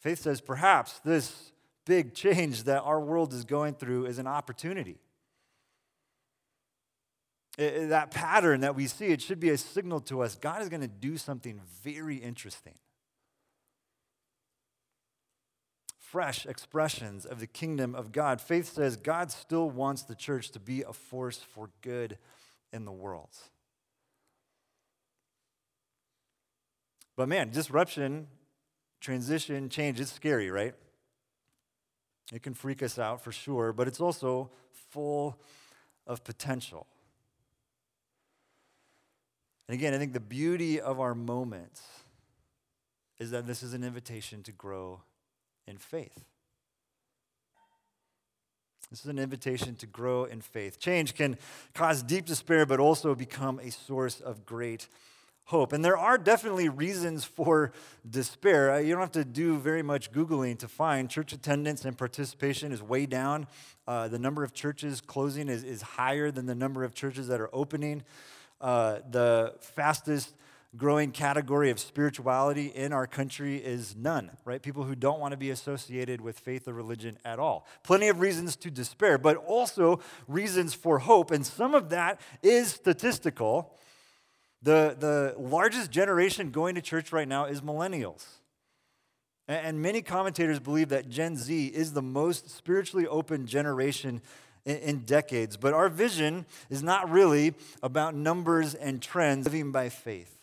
Faith 0.00 0.20
says 0.20 0.40
perhaps 0.40 1.00
this 1.00 1.52
big 1.84 2.14
change 2.14 2.64
that 2.64 2.82
our 2.82 3.00
world 3.00 3.32
is 3.32 3.44
going 3.44 3.74
through 3.74 4.06
is 4.06 4.18
an 4.18 4.26
opportunity. 4.26 4.96
It, 7.58 7.88
that 7.88 8.10
pattern 8.10 8.60
that 8.60 8.74
we 8.74 8.86
see, 8.86 9.06
it 9.06 9.20
should 9.20 9.40
be 9.40 9.50
a 9.50 9.58
signal 9.58 10.00
to 10.02 10.22
us 10.22 10.36
God 10.36 10.62
is 10.62 10.68
going 10.68 10.80
to 10.80 10.88
do 10.88 11.18
something 11.18 11.60
very 11.82 12.16
interesting. 12.16 12.74
Fresh 15.98 16.46
expressions 16.46 17.26
of 17.26 17.38
the 17.38 17.46
kingdom 17.46 17.94
of 17.94 18.12
God. 18.12 18.40
Faith 18.40 18.72
says 18.72 18.96
God 18.96 19.30
still 19.30 19.68
wants 19.68 20.04
the 20.04 20.14
church 20.14 20.52
to 20.52 20.60
be 20.60 20.82
a 20.82 20.92
force 20.94 21.38
for 21.38 21.68
good 21.82 22.16
in 22.72 22.86
the 22.86 22.92
world. 22.92 23.28
But 27.18 27.28
man, 27.28 27.50
disruption, 27.50 28.28
transition, 29.00 29.68
change 29.70 29.98
is 29.98 30.08
scary, 30.08 30.52
right? 30.52 30.72
It 32.32 32.44
can 32.44 32.54
freak 32.54 32.80
us 32.80 32.96
out 32.96 33.24
for 33.24 33.32
sure, 33.32 33.72
but 33.72 33.88
it's 33.88 34.00
also 34.00 34.52
full 34.70 35.36
of 36.06 36.22
potential. 36.22 36.86
And 39.66 39.74
again, 39.74 39.94
I 39.94 39.98
think 39.98 40.12
the 40.12 40.20
beauty 40.20 40.80
of 40.80 41.00
our 41.00 41.12
moments 41.12 41.82
is 43.18 43.32
that 43.32 43.48
this 43.48 43.64
is 43.64 43.74
an 43.74 43.82
invitation 43.82 44.44
to 44.44 44.52
grow 44.52 45.00
in 45.66 45.76
faith. 45.76 46.24
This 48.90 49.00
is 49.00 49.06
an 49.06 49.18
invitation 49.18 49.74
to 49.74 49.86
grow 49.86 50.22
in 50.22 50.40
faith. 50.40 50.78
Change 50.78 51.16
can 51.16 51.36
cause 51.74 52.00
deep 52.04 52.26
despair, 52.26 52.64
but 52.64 52.78
also 52.78 53.16
become 53.16 53.58
a 53.58 53.72
source 53.72 54.20
of 54.20 54.46
great 54.46 54.86
hope. 55.48 55.72
And 55.72 55.82
there 55.82 55.96
are 55.96 56.18
definitely 56.18 56.68
reasons 56.68 57.24
for 57.24 57.72
despair. 58.08 58.78
You 58.82 58.92
don't 58.92 59.00
have 59.00 59.12
to 59.12 59.24
do 59.24 59.56
very 59.56 59.82
much 59.82 60.12
Googling 60.12 60.58
to 60.58 60.68
find 60.68 61.08
church 61.08 61.32
attendance 61.32 61.86
and 61.86 61.96
participation 61.96 62.70
is 62.70 62.82
way 62.82 63.06
down. 63.06 63.46
Uh, 63.86 64.08
the 64.08 64.18
number 64.18 64.44
of 64.44 64.52
churches 64.52 65.00
closing 65.00 65.48
is, 65.48 65.64
is 65.64 65.80
higher 65.80 66.30
than 66.30 66.44
the 66.44 66.54
number 66.54 66.84
of 66.84 66.94
churches 66.94 67.28
that 67.28 67.40
are 67.40 67.48
opening. 67.54 68.02
Uh, 68.60 68.98
the 69.10 69.54
fastest 69.60 70.34
growing 70.76 71.12
category 71.12 71.70
of 71.70 71.80
spirituality 71.80 72.66
in 72.66 72.92
our 72.92 73.06
country 73.06 73.56
is 73.56 73.96
none, 73.96 74.30
right? 74.44 74.60
People 74.60 74.84
who 74.84 74.94
don't 74.94 75.18
want 75.18 75.32
to 75.32 75.38
be 75.38 75.48
associated 75.48 76.20
with 76.20 76.38
faith 76.38 76.68
or 76.68 76.74
religion 76.74 77.16
at 77.24 77.38
all. 77.38 77.66
Plenty 77.84 78.08
of 78.08 78.20
reasons 78.20 78.54
to 78.56 78.70
despair, 78.70 79.16
but 79.16 79.38
also 79.38 79.98
reasons 80.26 80.74
for 80.74 80.98
hope. 80.98 81.30
And 81.30 81.46
some 81.46 81.74
of 81.74 81.88
that 81.88 82.20
is 82.42 82.68
statistical. 82.68 83.74
The, 84.62 84.96
the 84.98 85.34
largest 85.38 85.90
generation 85.90 86.50
going 86.50 86.74
to 86.74 86.82
church 86.82 87.12
right 87.12 87.28
now 87.28 87.44
is 87.44 87.60
millennials. 87.60 88.24
And 89.46 89.80
many 89.80 90.02
commentators 90.02 90.60
believe 90.60 90.90
that 90.90 91.08
Gen 91.08 91.36
Z 91.36 91.68
is 91.68 91.92
the 91.92 92.02
most 92.02 92.50
spiritually 92.50 93.06
open 93.06 93.46
generation 93.46 94.20
in, 94.66 95.04
decades. 95.06 95.56
But 95.56 95.72
our 95.72 95.88
vision 95.88 96.44
is 96.68 96.82
not 96.82 97.10
really 97.10 97.54
about 97.82 98.14
numbers 98.14 98.74
and 98.74 99.00
trends, 99.00 99.46
living 99.46 99.72
by 99.72 99.88
faith. 99.88 100.34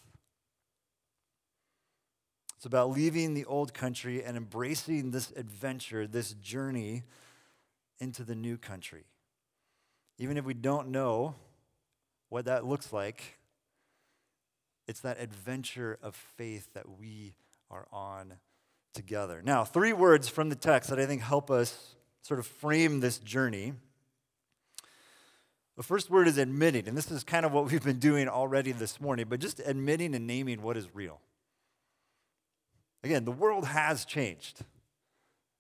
It's 2.58 2.66
about 2.66 2.90
leaving 2.90 3.36
the 3.36 3.46
old 3.46 3.76
country 3.76 4.24
and 4.24 4.36
embracing 4.36 5.12
this 5.12 5.32
adventure, 5.36 6.08
this 6.08 6.34
journey 6.34 7.04
into 8.00 8.24
the 8.24 8.34
new 8.34 8.58
country. 8.58 9.04
Even 10.18 10.36
if 10.38 10.46
we 10.46 10.56
don't 10.56 10.88
know 10.88 11.36
what 12.30 12.46
that 12.46 12.66
looks 12.66 12.92
like, 12.92 13.38
it's 14.88 15.00
that 15.02 15.20
adventure 15.20 15.98
of 16.02 16.16
faith 16.16 16.70
that 16.74 16.98
we 17.00 17.36
are 17.70 17.88
on 17.92 18.34
together. 18.94 19.42
Now, 19.44 19.64
three 19.64 19.94
words 19.94 20.30
from 20.30 20.50
the 20.50 20.56
text 20.56 20.90
that 20.90 21.00
I 21.00 21.06
think 21.06 21.22
help 21.22 21.52
us 21.52 21.96
sort 22.22 22.40
of 22.40 22.48
frame 22.48 23.00
this 23.00 23.18
journey. 23.20 23.74
The 25.78 25.84
first 25.84 26.10
word 26.10 26.28
is 26.28 26.38
admitting, 26.38 26.88
and 26.88 26.98
this 26.98 27.12
is 27.12 27.24
kind 27.24 27.46
of 27.46 27.52
what 27.52 27.70
we've 27.70 27.84
been 27.84 28.00
doing 28.00 28.30
already 28.30 28.72
this 28.72 29.02
morning, 29.02 29.26
but 29.28 29.40
just 29.40 29.60
admitting 29.66 30.16
and 30.16 30.26
naming 30.26 30.62
what 30.62 30.78
is 30.78 30.88
real. 30.94 31.20
Again, 33.04 33.26
the 33.26 33.32
world 33.32 33.66
has 33.66 34.06
changed. 34.06 34.62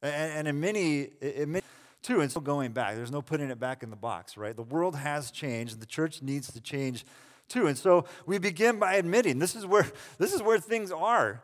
And, 0.01 0.47
in 0.47 0.59
many, 0.59 1.09
in 1.21 1.51
many 1.51 1.63
too, 2.05 2.21
and 2.21 2.29
still 2.29 2.41
going 2.41 2.71
back. 2.71 2.95
There's 2.95 3.11
no 3.11 3.21
putting 3.21 3.49
it 3.49 3.59
back 3.59 3.81
in 3.81 3.89
the 3.89 3.95
box, 3.95 4.37
right? 4.37 4.55
The 4.55 4.61
world 4.61 4.95
has 4.95 5.31
changed, 5.31 5.73
and 5.73 5.81
the 5.81 5.87
church 5.87 6.21
needs 6.21 6.51
to 6.53 6.61
change 6.61 7.03
too. 7.47 7.67
And 7.67 7.77
so 7.77 8.05
we 8.25 8.37
begin 8.37 8.79
by 8.79 8.95
admitting 8.95 9.39
this 9.39 9.55
is 9.55 9.65
where 9.65 9.87
this 10.17 10.33
is 10.33 10.41
where 10.41 10.59
things 10.59 10.91
are. 10.91 11.41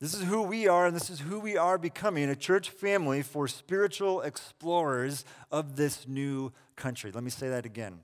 This 0.00 0.14
is 0.14 0.22
who 0.22 0.42
we 0.42 0.66
are, 0.66 0.86
and 0.86 0.96
this 0.96 1.10
is 1.10 1.20
who 1.20 1.38
we 1.38 1.58
are 1.58 1.76
becoming 1.76 2.30
a 2.30 2.36
church 2.36 2.70
family 2.70 3.20
for 3.20 3.46
spiritual 3.46 4.22
explorers 4.22 5.26
of 5.50 5.76
this 5.76 6.08
new 6.08 6.52
country. 6.74 7.12
Let 7.12 7.22
me 7.22 7.28
say 7.28 7.50
that 7.50 7.66
again. 7.66 8.00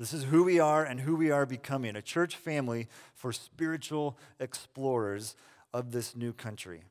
This 0.00 0.12
is 0.12 0.24
who 0.24 0.42
we 0.42 0.58
are 0.58 0.84
and 0.84 1.00
who 1.00 1.14
we 1.14 1.30
are 1.30 1.46
becoming 1.46 1.94
a 1.94 2.02
church 2.02 2.34
family 2.34 2.88
for 3.14 3.32
spiritual 3.32 4.18
explorers 4.40 5.36
of 5.72 5.92
this 5.92 6.16
new 6.16 6.32
country. 6.32 6.82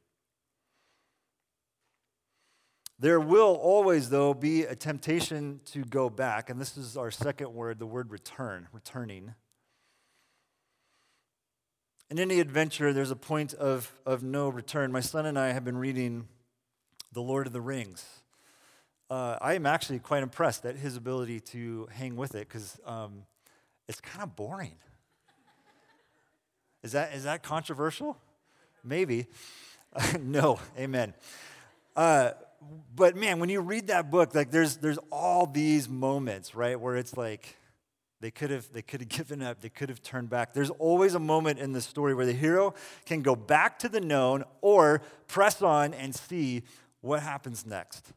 There 2.98 3.20
will 3.20 3.56
always, 3.56 4.10
though, 4.10 4.34
be 4.34 4.64
a 4.64 4.76
temptation 4.76 5.60
to 5.66 5.84
go 5.84 6.10
back. 6.10 6.50
And 6.50 6.62
this 6.62 6.78
is 6.78 6.96
our 6.96 7.12
second 7.12 7.54
word, 7.54 7.78
the 7.78 7.86
word 7.86 8.10
return, 8.10 8.68
returning. 8.72 9.36
In 12.10 12.20
any 12.20 12.40
adventure, 12.40 12.94
there's 12.94 13.12
a 13.12 13.16
point 13.16 13.54
of, 13.54 13.92
of 14.06 14.24
no 14.24 14.48
return. 14.48 14.94
My 14.94 15.02
son 15.02 15.26
and 15.26 15.38
I 15.38 15.52
have 15.52 15.66
been 15.66 15.78
reading 15.78 16.30
The 17.12 17.22
Lord 17.22 17.48
of 17.48 17.54
the 17.54 17.60
Rings. 17.60 18.06
Uh, 19.10 19.38
I 19.42 19.56
am 19.56 19.66
actually 19.66 20.00
quite 20.00 20.24
impressed 20.24 20.66
at 20.66 20.78
his 20.78 20.96
ability 20.96 21.42
to 21.42 21.90
hang 21.92 22.16
with 22.16 22.34
it 22.34 22.48
because 22.48 22.80
um, 22.86 23.24
it's 23.90 24.00
kind 24.00 24.24
of 24.24 24.38
boring. 24.38 24.76
Is 26.82 26.94
that, 26.94 27.14
is 27.14 27.26
that 27.26 27.44
controversial? 27.44 28.18
Maybe. 28.84 29.28
no, 30.22 30.60
amen. 30.78 31.14
Uh, 31.96 32.32
but 32.96 33.16
man, 33.16 33.40
when 33.40 33.50
you 33.50 33.62
read 33.62 33.88
that 33.88 34.10
book, 34.10 34.34
like 34.36 34.52
there's 34.52 34.78
there's 34.78 35.00
all 35.12 35.46
these 35.46 35.90
moments, 35.90 36.56
right, 36.56 36.80
where 36.80 36.96
it's 36.96 37.18
like 37.18 37.58
they 38.22 38.32
could 38.32 38.50
have 38.50 38.72
they 38.72 38.82
could 38.82 39.02
have 39.02 39.10
given 39.18 39.42
up, 39.42 39.62
they 39.62 39.70
could 39.70 39.90
have 39.90 40.02
turned 40.02 40.30
back. 40.30 40.54
There's 40.54 40.70
always 40.72 41.16
a 41.16 41.20
moment 41.20 41.60
in 41.60 41.74
the 41.74 41.82
story 41.82 42.14
where 42.14 42.26
the 42.26 42.34
hero 42.34 42.74
can 43.06 43.22
go 43.22 43.36
back 43.36 43.80
to 43.80 43.90
the 43.90 44.02
known 44.02 44.44
or 44.62 45.02
press 45.28 45.62
on 45.62 45.94
and 45.94 46.16
see 46.16 46.64
what 47.02 47.22
happens 47.22 47.66
next. 47.66 48.14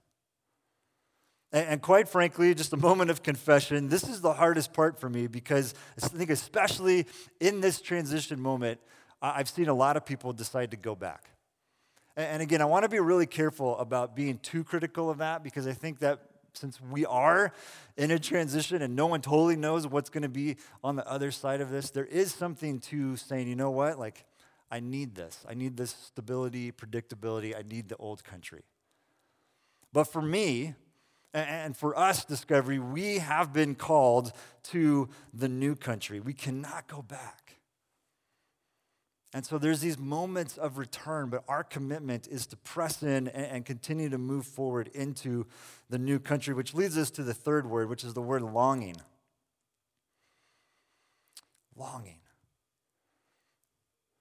And, 1.52 1.68
and 1.68 1.82
quite 1.82 2.08
frankly, 2.08 2.54
just 2.54 2.72
a 2.72 2.76
moment 2.88 3.10
of 3.10 3.22
confession, 3.22 3.88
this 3.88 4.08
is 4.08 4.20
the 4.20 4.32
hardest 4.32 4.72
part 4.72 5.00
for 5.00 5.08
me 5.08 5.26
because 5.26 5.74
I 6.02 6.08
think 6.08 6.30
especially 6.30 7.06
in 7.40 7.60
this 7.60 7.80
transition 7.80 8.40
moment, 8.40 8.80
I've 9.20 9.48
seen 9.48 9.68
a 9.68 9.74
lot 9.74 9.96
of 9.96 10.06
people 10.06 10.32
decide 10.32 10.70
to 10.70 10.76
go 10.76 10.94
back. 10.94 11.30
And 12.18 12.42
again, 12.42 12.60
I 12.60 12.64
want 12.64 12.82
to 12.82 12.88
be 12.88 12.98
really 12.98 13.26
careful 13.26 13.78
about 13.78 14.16
being 14.16 14.38
too 14.38 14.64
critical 14.64 15.08
of 15.08 15.18
that 15.18 15.44
because 15.44 15.68
I 15.68 15.72
think 15.72 16.00
that 16.00 16.18
since 16.52 16.80
we 16.80 17.06
are 17.06 17.52
in 17.96 18.10
a 18.10 18.18
transition 18.18 18.82
and 18.82 18.96
no 18.96 19.06
one 19.06 19.20
totally 19.20 19.54
knows 19.54 19.86
what's 19.86 20.10
going 20.10 20.24
to 20.24 20.28
be 20.28 20.56
on 20.82 20.96
the 20.96 21.08
other 21.08 21.30
side 21.30 21.60
of 21.60 21.70
this, 21.70 21.90
there 21.90 22.06
is 22.06 22.34
something 22.34 22.80
to 22.80 23.16
saying, 23.16 23.46
you 23.46 23.54
know 23.54 23.70
what? 23.70 24.00
Like, 24.00 24.24
I 24.68 24.80
need 24.80 25.14
this. 25.14 25.46
I 25.48 25.54
need 25.54 25.76
this 25.76 25.92
stability, 25.92 26.72
predictability. 26.72 27.56
I 27.56 27.62
need 27.62 27.88
the 27.88 27.96
old 27.98 28.24
country. 28.24 28.64
But 29.92 30.04
for 30.04 30.20
me, 30.20 30.74
and 31.32 31.76
for 31.76 31.96
us, 31.96 32.24
Discovery, 32.24 32.80
we 32.80 33.18
have 33.18 33.52
been 33.52 33.76
called 33.76 34.32
to 34.64 35.08
the 35.32 35.48
new 35.48 35.76
country. 35.76 36.18
We 36.18 36.32
cannot 36.32 36.88
go 36.88 37.00
back. 37.00 37.57
And 39.34 39.44
so 39.44 39.58
there's 39.58 39.80
these 39.80 39.98
moments 39.98 40.56
of 40.56 40.78
return, 40.78 41.28
but 41.28 41.44
our 41.48 41.62
commitment 41.62 42.26
is 42.28 42.46
to 42.46 42.56
press 42.56 43.02
in 43.02 43.28
and, 43.28 43.46
and, 43.46 43.64
continue 43.66 44.08
to 44.08 44.16
move 44.16 44.46
forward 44.46 44.88
into 44.94 45.46
the 45.90 45.98
new 45.98 46.18
country, 46.18 46.54
which 46.54 46.72
leads 46.72 46.96
us 46.96 47.10
to 47.10 47.22
the 47.22 47.34
third 47.34 47.68
word, 47.68 47.90
which 47.90 48.04
is 48.04 48.14
the 48.14 48.22
word 48.22 48.40
longing. 48.40 48.96
Longing. 51.76 52.20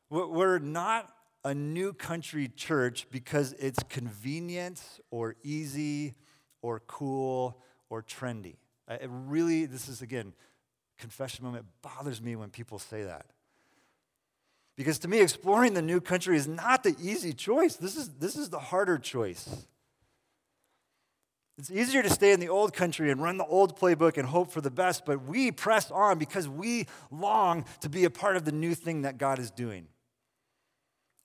We're 0.10 0.60
not 0.60 1.10
a 1.46 1.54
new 1.54 1.94
country 1.94 2.50
church 2.50 3.08
because 3.10 3.54
it's 3.54 3.80
convenient 3.88 4.82
or 5.10 5.36
easy 5.44 6.16
or 6.62 6.82
cool 6.82 7.62
or 7.90 8.04
trendy. 8.04 8.58
It 8.90 9.10
really, 9.10 9.66
this 9.66 9.88
is 9.88 10.02
again, 10.02 10.34
confession 10.98 11.46
moment, 11.46 11.66
bothers 11.82 12.22
me 12.22 12.36
when 12.36 12.50
people 12.50 12.80
say 12.80 13.04
that. 13.04 13.28
Because 14.78 15.00
to 15.00 15.08
me, 15.08 15.20
exploring 15.20 15.74
the 15.74 15.82
new 15.82 16.00
country 16.00 16.38
is 16.38 16.48
not 16.48 16.84
the 16.84 16.96
easy 17.02 17.34
choice. 17.34 17.76
This 17.76 17.98
is, 17.98 18.10
this 18.20 18.36
is 18.36 18.50
the 18.50 18.60
harder 18.60 19.00
choice. 19.00 19.66
It's 21.58 21.72
easier 21.72 22.04
to 22.04 22.10
stay 22.12 22.32
in 22.32 22.40
the 22.40 22.50
old 22.50 22.74
country 22.74 23.10
and 23.10 23.22
run 23.22 23.38
the 23.38 23.46
old 23.46 23.80
playbook 23.80 24.18
and 24.18 24.28
hope 24.28 24.52
for 24.52 24.62
the 24.62 24.70
best, 24.70 25.06
but 25.06 25.24
we 25.24 25.52
press 25.52 25.90
on 25.90 26.20
because 26.20 26.48
we 26.48 26.86
long 27.10 27.66
to 27.82 27.90
be 27.90 28.06
a 28.06 28.12
part 28.12 28.38
of 28.38 28.46
the 28.46 28.52
new 28.52 28.76
thing 28.76 29.02
that 29.02 29.18
God 29.18 29.40
is 29.40 29.50
doing. 29.50 29.88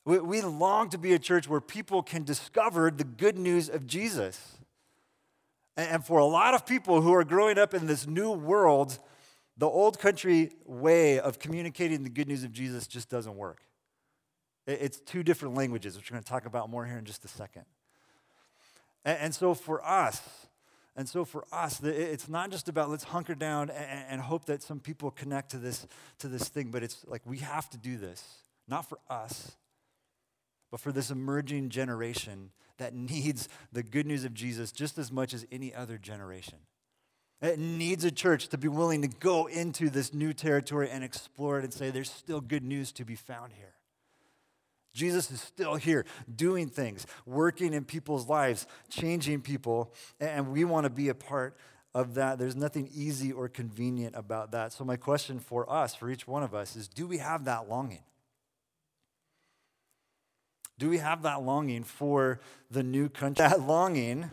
We, 0.06 0.18
we 0.18 0.40
long 0.40 0.88
to 0.88 0.98
be 0.98 1.12
a 1.12 1.18
church 1.18 1.46
where 1.46 1.60
people 1.60 2.02
can 2.02 2.24
discover 2.24 2.90
the 2.90 3.04
good 3.04 3.36
news 3.36 3.68
of 3.68 3.86
Jesus. 3.86 4.58
And, 5.76 5.90
and 5.90 6.04
for 6.04 6.18
a 6.18 6.24
lot 6.24 6.54
of 6.54 6.64
people 6.64 7.02
who 7.02 7.12
are 7.12 7.24
growing 7.24 7.58
up 7.58 7.74
in 7.74 7.86
this 7.86 8.06
new 8.06 8.32
world, 8.32 8.98
the 9.62 9.68
old 9.68 10.00
country 10.00 10.50
way 10.66 11.20
of 11.20 11.38
communicating 11.38 12.02
the 12.02 12.10
good 12.10 12.26
news 12.26 12.42
of 12.42 12.50
Jesus 12.50 12.88
just 12.88 13.08
doesn't 13.08 13.36
work. 13.36 13.62
It's 14.66 14.98
two 14.98 15.22
different 15.22 15.54
languages, 15.54 15.96
which 15.96 16.10
we're 16.10 16.16
going 16.16 16.24
to 16.24 16.28
talk 16.28 16.46
about 16.46 16.68
more 16.68 16.84
here 16.84 16.98
in 16.98 17.04
just 17.04 17.24
a 17.24 17.28
second. 17.28 17.62
And 19.04 19.32
so 19.32 19.54
for 19.54 19.80
us, 19.86 20.20
and 20.96 21.08
so 21.08 21.24
for 21.24 21.44
us, 21.52 21.80
it's 21.80 22.28
not 22.28 22.50
just 22.50 22.68
about 22.68 22.90
let's 22.90 23.04
hunker 23.04 23.36
down 23.36 23.70
and 23.70 24.20
hope 24.20 24.46
that 24.46 24.64
some 24.64 24.80
people 24.80 25.12
connect 25.12 25.52
to 25.52 25.58
this, 25.58 25.86
to 26.18 26.26
this 26.26 26.48
thing, 26.48 26.72
but 26.72 26.82
it's 26.82 27.04
like 27.06 27.22
we 27.24 27.38
have 27.38 27.70
to 27.70 27.78
do 27.78 27.96
this, 27.96 28.38
not 28.66 28.88
for 28.88 28.98
us, 29.08 29.52
but 30.72 30.80
for 30.80 30.90
this 30.90 31.08
emerging 31.08 31.68
generation 31.68 32.50
that 32.78 32.94
needs 32.96 33.48
the 33.70 33.84
good 33.84 34.08
news 34.08 34.24
of 34.24 34.34
Jesus 34.34 34.72
just 34.72 34.98
as 34.98 35.12
much 35.12 35.32
as 35.32 35.46
any 35.52 35.72
other 35.72 35.98
generation. 35.98 36.58
It 37.42 37.58
needs 37.58 38.04
a 38.04 38.12
church 38.12 38.48
to 38.48 38.58
be 38.58 38.68
willing 38.68 39.02
to 39.02 39.08
go 39.08 39.46
into 39.46 39.90
this 39.90 40.14
new 40.14 40.32
territory 40.32 40.88
and 40.88 41.02
explore 41.02 41.58
it 41.58 41.64
and 41.64 41.74
say, 41.74 41.90
there's 41.90 42.10
still 42.10 42.40
good 42.40 42.62
news 42.62 42.92
to 42.92 43.04
be 43.04 43.16
found 43.16 43.52
here. 43.52 43.74
Jesus 44.94 45.30
is 45.30 45.40
still 45.40 45.74
here 45.74 46.04
doing 46.32 46.68
things, 46.68 47.06
working 47.26 47.74
in 47.74 47.84
people's 47.84 48.28
lives, 48.28 48.66
changing 48.88 49.40
people, 49.40 49.92
and 50.20 50.52
we 50.52 50.64
want 50.64 50.84
to 50.84 50.90
be 50.90 51.08
a 51.08 51.14
part 51.14 51.56
of 51.94 52.14
that. 52.14 52.38
There's 52.38 52.54
nothing 52.54 52.88
easy 52.94 53.32
or 53.32 53.48
convenient 53.48 54.14
about 54.14 54.52
that. 54.52 54.72
So, 54.72 54.84
my 54.84 54.96
question 54.96 55.40
for 55.40 55.70
us, 55.70 55.94
for 55.94 56.10
each 56.10 56.28
one 56.28 56.42
of 56.42 56.54
us, 56.54 56.76
is 56.76 56.88
do 56.88 57.06
we 57.06 57.18
have 57.18 57.46
that 57.46 57.68
longing? 57.68 58.02
Do 60.78 60.90
we 60.90 60.98
have 60.98 61.22
that 61.22 61.42
longing 61.42 61.84
for 61.84 62.40
the 62.70 62.82
new 62.82 63.08
country? 63.08 63.46
That 63.46 63.62
longing 63.62 64.30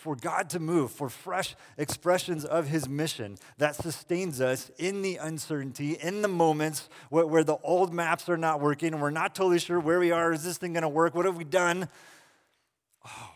for 0.00 0.16
God 0.16 0.48
to 0.50 0.58
move, 0.58 0.90
for 0.90 1.10
fresh 1.10 1.54
expressions 1.76 2.46
of 2.46 2.68
His 2.68 2.88
mission 2.88 3.36
that 3.58 3.74
sustains 3.74 4.40
us 4.40 4.70
in 4.78 5.02
the 5.02 5.16
uncertainty, 5.16 5.92
in 5.92 6.22
the 6.22 6.28
moments 6.28 6.88
where, 7.10 7.26
where, 7.26 7.44
the 7.44 7.58
old 7.58 7.92
maps 7.92 8.26
are 8.30 8.38
not 8.38 8.60
working 8.62 8.94
and 8.94 9.02
we're 9.02 9.10
not 9.10 9.34
totally 9.34 9.58
sure 9.58 9.78
where 9.78 10.00
we 10.00 10.10
are. 10.10 10.32
Is 10.32 10.42
this 10.42 10.56
thing 10.56 10.72
going 10.72 10.84
to 10.84 10.88
work? 10.88 11.14
What 11.14 11.26
have 11.26 11.36
we 11.36 11.44
done? 11.44 11.86
Oh, 13.06 13.30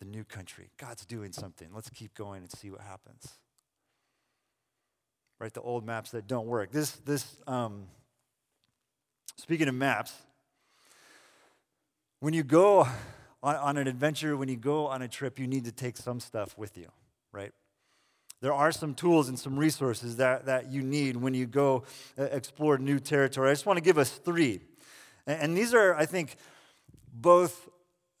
the 0.00 0.04
new 0.04 0.22
country. 0.22 0.68
God's 0.76 1.06
doing 1.06 1.32
something. 1.32 1.68
Let's 1.74 1.88
keep 1.88 2.12
going 2.14 2.42
and 2.42 2.52
see 2.52 2.70
what 2.70 2.82
happens. 2.82 3.26
Right? 5.40 5.52
The 5.52 5.62
old 5.62 5.86
maps 5.86 6.10
that 6.10 6.26
don't 6.26 6.46
work. 6.46 6.72
This, 6.72 6.90
this, 7.06 7.38
um, 7.46 7.84
speaking 9.38 9.68
of 9.68 9.74
maps, 9.74 10.12
when 12.20 12.34
you 12.34 12.42
go 12.42 12.86
on, 13.42 13.56
on 13.56 13.76
an 13.76 13.88
adventure, 13.88 14.36
when 14.36 14.48
you 14.48 14.56
go 14.56 14.86
on 14.86 15.02
a 15.02 15.08
trip, 15.08 15.38
you 15.38 15.46
need 15.46 15.64
to 15.64 15.72
take 15.72 15.96
some 15.96 16.20
stuff 16.20 16.56
with 16.56 16.76
you, 16.78 16.88
right? 17.32 17.52
There 18.40 18.52
are 18.52 18.72
some 18.72 18.94
tools 18.94 19.28
and 19.28 19.38
some 19.38 19.56
resources 19.56 20.16
that, 20.16 20.46
that 20.46 20.72
you 20.72 20.82
need 20.82 21.16
when 21.16 21.32
you 21.32 21.46
go 21.46 21.84
uh, 22.18 22.24
explore 22.24 22.76
new 22.76 22.98
territory. 22.98 23.50
I 23.50 23.52
just 23.52 23.66
want 23.66 23.76
to 23.76 23.84
give 23.84 23.98
us 23.98 24.10
three. 24.10 24.60
And, 25.28 25.56
these 25.56 25.72
are, 25.72 25.94
I 25.94 26.06
think, 26.06 26.36
both 27.12 27.68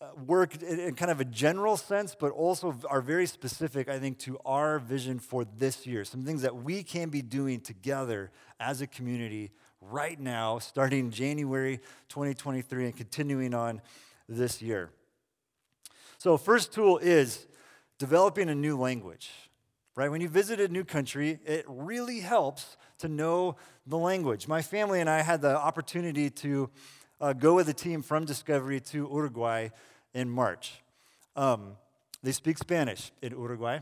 uh, 0.00 0.06
work 0.24 0.62
in 0.62 0.94
kind 0.94 1.10
of 1.10 1.20
a 1.20 1.24
general 1.24 1.76
sense, 1.76 2.14
but 2.14 2.30
also 2.30 2.76
are 2.88 3.00
very 3.00 3.26
specific, 3.26 3.88
I 3.88 3.98
think, 3.98 4.20
to 4.20 4.38
our 4.44 4.78
vision 4.78 5.18
for 5.18 5.44
this 5.44 5.88
year. 5.88 6.04
Some 6.04 6.24
things 6.24 6.42
that 6.42 6.54
we 6.54 6.84
can 6.84 7.08
be 7.08 7.20
doing 7.20 7.60
together 7.60 8.30
as 8.60 8.80
a 8.80 8.86
community 8.86 9.50
right 9.80 10.20
now, 10.20 10.60
starting 10.60 11.10
January 11.10 11.78
2023 12.08 12.84
and 12.84 12.96
continuing 12.96 13.54
on 13.54 13.80
this 14.28 14.62
year. 14.62 14.90
So, 16.22 16.36
first 16.36 16.72
tool 16.72 16.98
is 16.98 17.48
developing 17.98 18.48
a 18.48 18.54
new 18.54 18.78
language. 18.78 19.28
Right? 19.96 20.08
When 20.08 20.20
you 20.20 20.28
visit 20.28 20.60
a 20.60 20.68
new 20.68 20.84
country, 20.84 21.40
it 21.44 21.64
really 21.66 22.20
helps 22.20 22.76
to 22.98 23.08
know 23.08 23.56
the 23.88 23.98
language. 23.98 24.46
My 24.46 24.62
family 24.62 25.00
and 25.00 25.10
I 25.10 25.22
had 25.22 25.42
the 25.42 25.58
opportunity 25.58 26.30
to 26.30 26.70
uh, 27.20 27.32
go 27.32 27.56
with 27.56 27.68
a 27.70 27.72
team 27.74 28.02
from 28.02 28.24
Discovery 28.24 28.78
to 28.82 28.98
Uruguay 28.98 29.70
in 30.14 30.30
March. 30.30 30.74
Um, 31.34 31.72
they 32.22 32.30
speak 32.30 32.56
Spanish 32.56 33.10
in 33.20 33.32
Uruguay, 33.32 33.80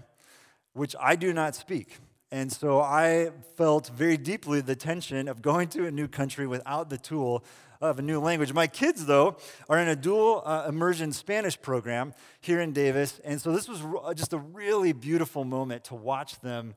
which 0.72 0.96
I 0.98 1.16
do 1.16 1.34
not 1.34 1.54
speak. 1.54 1.98
And 2.32 2.52
so 2.52 2.80
I 2.80 3.30
felt 3.56 3.88
very 3.88 4.16
deeply 4.16 4.60
the 4.60 4.76
tension 4.76 5.26
of 5.26 5.42
going 5.42 5.68
to 5.70 5.86
a 5.86 5.90
new 5.90 6.06
country 6.06 6.46
without 6.46 6.88
the 6.88 6.98
tool 6.98 7.44
of 7.80 7.98
a 7.98 8.02
new 8.02 8.20
language. 8.20 8.52
My 8.52 8.66
kids, 8.66 9.06
though, 9.06 9.36
are 9.68 9.78
in 9.78 9.88
a 9.88 9.96
dual 9.96 10.42
uh, 10.44 10.66
immersion 10.68 11.12
Spanish 11.12 11.60
program 11.60 12.14
here 12.40 12.60
in 12.60 12.72
Davis. 12.72 13.20
And 13.24 13.40
so 13.40 13.52
this 13.52 13.68
was 13.68 13.82
uh, 13.82 14.14
just 14.14 14.32
a 14.32 14.38
really 14.38 14.92
beautiful 14.92 15.44
moment 15.44 15.84
to 15.84 15.94
watch 15.94 16.38
them 16.40 16.74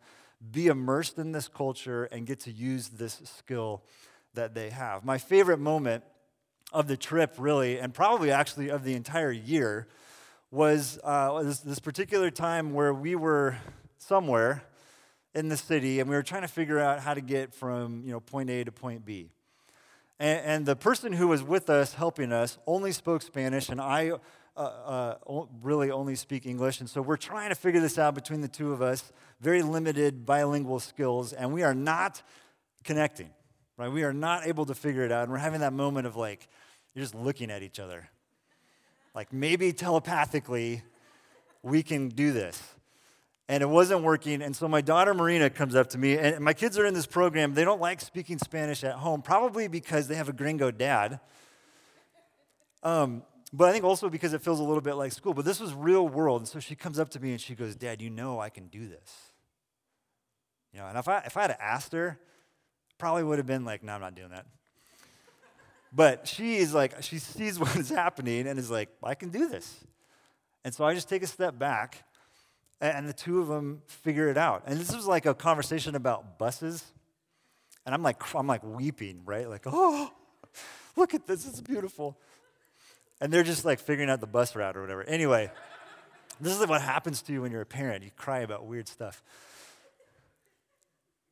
be 0.52 0.68
immersed 0.68 1.20
in 1.20 1.34
this 1.34 1.48
culture 1.48 2.06
and 2.06 2.26
get 2.26 2.40
to 2.42 2.52
use 2.52 2.90
this 2.90 3.22
skill 3.38 3.84
that 4.34 4.56
they 4.56 4.72
have. 4.72 5.06
My 5.06 5.18
favorite 5.18 5.60
moment 5.60 6.04
of 6.72 6.88
the 6.88 6.98
trip, 6.98 7.36
really, 7.38 7.80
and 7.80 7.94
probably 7.94 8.32
actually 8.32 8.70
of 8.70 8.84
the 8.84 8.96
entire 8.96 9.32
year, 9.32 9.88
was 10.50 11.00
uh, 11.04 11.44
this, 11.44 11.60
this 11.60 11.80
particular 11.80 12.32
time 12.32 12.74
where 12.74 12.94
we 12.94 13.16
were 13.16 13.58
somewhere 13.98 14.64
in 15.34 15.50
the 15.50 15.58
city 15.58 16.00
and 16.00 16.10
we 16.10 16.16
were 16.16 16.24
trying 16.24 16.44
to 16.44 16.48
figure 16.48 16.80
out 16.80 17.00
how 17.00 17.14
to 17.14 17.22
get 17.22 17.54
from 17.54 18.04
you 18.06 18.12
know 18.12 18.20
point 18.20 18.50
A 18.50 18.64
to 18.64 18.72
point 18.72 19.06
B. 19.06 19.30
And, 20.20 20.46
and 20.46 20.66
the 20.66 20.76
person 20.76 21.14
who 21.14 21.28
was 21.28 21.44
with 21.44 21.70
us 21.70 21.94
helping 21.94 22.32
us 22.32 22.58
only 22.68 22.92
spoke 22.92 23.22
Spanish, 23.22 23.70
and 23.70 23.82
I 23.82 24.12
uh, 24.56 24.60
uh, 24.60 25.46
really 25.62 25.90
only 25.90 26.16
speak 26.16 26.46
English. 26.46 26.80
And 26.80 26.90
so 26.90 27.02
we're 27.02 27.18
trying 27.18 27.50
to 27.50 27.56
figure 27.56 27.82
this 27.82 27.98
out 27.98 28.14
between 28.14 28.42
the 28.42 28.48
two 28.48 28.72
of 28.72 28.82
us. 28.82 29.12
Very 29.42 29.64
limited 29.64 30.26
bilingual 30.26 30.80
skills, 30.80 31.34
and 31.34 31.52
we 31.52 31.64
are 31.64 31.74
not 31.74 32.22
connecting. 32.84 33.32
Right? 33.78 33.92
We 33.92 34.04
are 34.04 34.14
not 34.14 34.46
able 34.46 34.66
to 34.68 34.76
figure 34.76 35.04
it 35.04 35.12
out, 35.12 35.24
and 35.24 35.32
we're 35.32 35.40
having 35.40 35.62
that 35.62 35.74
moment 35.74 36.06
of 36.06 36.16
like, 36.16 36.48
You're 36.94 37.04
just 37.04 37.16
looking 37.16 37.50
at 37.50 37.64
each 37.64 37.80
other. 37.80 38.10
Like 39.16 39.34
maybe 39.34 39.74
telepathically, 39.74 40.84
we 41.64 41.82
can 41.82 42.10
do 42.10 42.32
this. 42.32 42.62
And 43.50 43.62
it 43.62 43.68
wasn't 43.68 44.04
working. 44.04 44.42
And 44.42 44.56
so 44.56 44.68
my 44.68 44.82
daughter 44.82 45.14
Marina 45.14 45.50
comes 45.50 45.76
up 45.76 45.90
to 45.90 45.98
me, 45.98 46.18
and 46.18 46.40
my 46.44 46.54
kids 46.54 46.78
are 46.78 46.86
in 46.86 46.94
this 46.94 47.06
program. 47.06 47.54
They 47.54 47.66
don't 47.66 47.82
like 47.82 48.00
speaking 48.00 48.38
Spanish 48.38 48.84
at 48.84 48.96
home, 48.96 49.22
probably 49.22 49.68
because 49.68 50.08
they 50.08 50.16
have 50.16 50.30
a 50.30 50.34
gringo 50.34 50.72
dad. 50.72 51.20
Um, 52.84 53.24
but 53.52 53.70
I 53.70 53.72
think 53.72 53.84
also 53.84 54.10
because 54.10 54.34
it 54.34 54.42
feels 54.42 54.60
a 54.60 54.64
little 54.64 54.82
bit 54.82 54.96
like 54.96 55.12
school. 55.12 55.34
But 55.34 55.46
this 55.46 55.60
was 55.60 55.74
real 55.74 56.08
world. 56.08 56.42
And 56.42 56.48
so 56.48 56.60
she 56.60 56.76
comes 56.76 57.00
up 57.00 57.10
to 57.10 57.20
me 57.20 57.32
and 57.32 57.40
she 57.40 57.54
goes, 57.54 57.76
Dad, 57.76 58.02
you 58.02 58.10
know 58.10 58.40
I 58.40 58.50
can 58.50 58.68
do 58.68 58.88
this. 58.88 59.32
You 60.74 60.80
know, 60.80 60.88
and 60.88 60.98
if 60.98 61.08
I, 61.08 61.20
if 61.20 61.38
I 61.38 61.44
had 61.44 61.58
asked 61.60 61.92
her, 61.94 62.20
probably 62.98 63.24
would 63.24 63.38
have 63.38 63.46
been 63.46 63.64
like, 63.64 63.84
no, 63.84 63.94
I'm 63.94 64.02
not 64.02 64.16
doing 64.16 64.30
that. 64.30 64.48
But 65.96 66.28
she 66.28 66.58
is 66.58 66.74
like, 66.74 67.04
she 67.04 67.20
sees 67.20 67.60
what 67.60 67.76
is 67.76 67.90
happening 67.90 68.48
and 68.48 68.58
is 68.58 68.72
like, 68.72 68.90
I 69.04 69.14
can 69.14 69.30
do 69.30 69.48
this. 69.48 69.86
And 70.66 70.74
so 70.74 70.84
I 70.84 70.96
just 70.96 71.10
take 71.10 71.22
a 71.22 71.28
step 71.28 71.60
back 71.60 72.04
and 72.88 73.08
the 73.08 73.14
two 73.14 73.40
of 73.40 73.48
them 73.48 73.82
figure 73.88 74.30
it 74.30 74.38
out. 74.38 74.64
And 74.66 74.80
this 74.80 74.94
was 74.94 75.06
like 75.06 75.26
a 75.26 75.34
conversation 75.34 75.96
about 75.96 76.38
buses. 76.38 76.84
And 77.86 77.94
I'm 77.96 78.04
like, 78.04 78.36
I'm 78.36 78.48
like 78.48 78.64
weeping, 78.64 79.22
right? 79.26 79.50
Like, 79.50 79.64
oh, 79.66 80.12
look 80.96 81.14
at 81.14 81.28
this, 81.28 81.48
it's 81.48 81.62
beautiful 81.62 82.18
and 83.24 83.32
they're 83.32 83.44
just 83.44 83.64
like 83.64 83.80
figuring 83.80 84.10
out 84.10 84.20
the 84.20 84.28
bus 84.28 84.54
route 84.54 84.76
or 84.76 84.82
whatever. 84.82 85.02
Anyway, 85.04 85.50
this 86.42 86.60
is 86.60 86.68
what 86.68 86.82
happens 86.82 87.22
to 87.22 87.32
you 87.32 87.42
when 87.42 87.54
you're 87.54 87.62
a 87.62 87.66
parent. 87.66 88.04
You 88.04 88.12
cry 88.18 88.40
about 88.40 88.66
weird 88.66 88.90
stuff. 88.90 89.24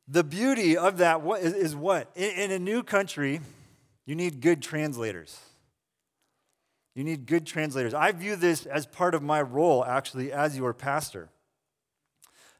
The 0.08 0.24
beauty 0.24 0.74
of 0.74 0.96
that 0.98 1.22
is 1.42 1.76
what? 1.76 2.10
In 2.16 2.50
a 2.50 2.58
new 2.58 2.82
country, 2.82 3.40
you 4.06 4.14
need 4.14 4.40
good 4.40 4.62
translators. 4.62 5.38
You 6.94 7.04
need 7.04 7.26
good 7.26 7.46
translators. 7.46 7.92
I 7.92 8.12
view 8.12 8.36
this 8.36 8.64
as 8.64 8.86
part 8.86 9.14
of 9.14 9.22
my 9.22 9.42
role, 9.42 9.84
actually, 9.84 10.32
as 10.32 10.56
your 10.56 10.72
pastor, 10.72 11.28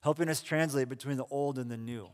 helping 0.02 0.28
us 0.28 0.42
translate 0.42 0.88
between 0.88 1.16
the 1.16 1.24
old 1.30 1.58
and 1.58 1.70
the 1.70 1.76
new. 1.76 2.08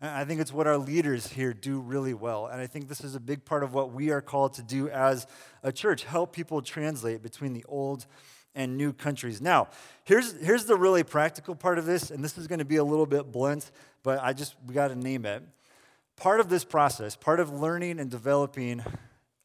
And 0.00 0.10
I 0.10 0.24
think 0.24 0.40
it's 0.40 0.52
what 0.52 0.66
our 0.66 0.78
leaders 0.78 1.26
here 1.26 1.52
do 1.52 1.80
really 1.80 2.14
well. 2.14 2.46
And 2.46 2.60
I 2.60 2.66
think 2.66 2.88
this 2.88 3.02
is 3.02 3.14
a 3.14 3.20
big 3.20 3.44
part 3.44 3.62
of 3.62 3.74
what 3.74 3.92
we 3.92 4.10
are 4.10 4.20
called 4.20 4.54
to 4.54 4.62
do 4.62 4.88
as 4.88 5.26
a 5.62 5.72
church 5.72 6.04
help 6.04 6.32
people 6.32 6.62
translate 6.62 7.22
between 7.22 7.52
the 7.52 7.64
old 7.68 8.06
and 8.54 8.76
new 8.76 8.92
countries. 8.92 9.40
Now, 9.40 9.68
here's, 10.04 10.32
here's 10.40 10.64
the 10.64 10.76
really 10.76 11.02
practical 11.02 11.54
part 11.54 11.78
of 11.78 11.86
this, 11.86 12.10
and 12.10 12.24
this 12.24 12.38
is 12.38 12.46
going 12.46 12.60
to 12.60 12.64
be 12.64 12.76
a 12.76 12.84
little 12.84 13.06
bit 13.06 13.30
blunt, 13.30 13.70
but 14.02 14.20
I 14.22 14.32
just, 14.32 14.54
we 14.66 14.74
got 14.74 14.88
to 14.88 14.96
name 14.96 15.26
it. 15.26 15.42
Part 16.16 16.40
of 16.40 16.48
this 16.48 16.64
process, 16.64 17.14
part 17.14 17.40
of 17.40 17.52
learning 17.52 18.00
and 18.00 18.10
developing 18.10 18.82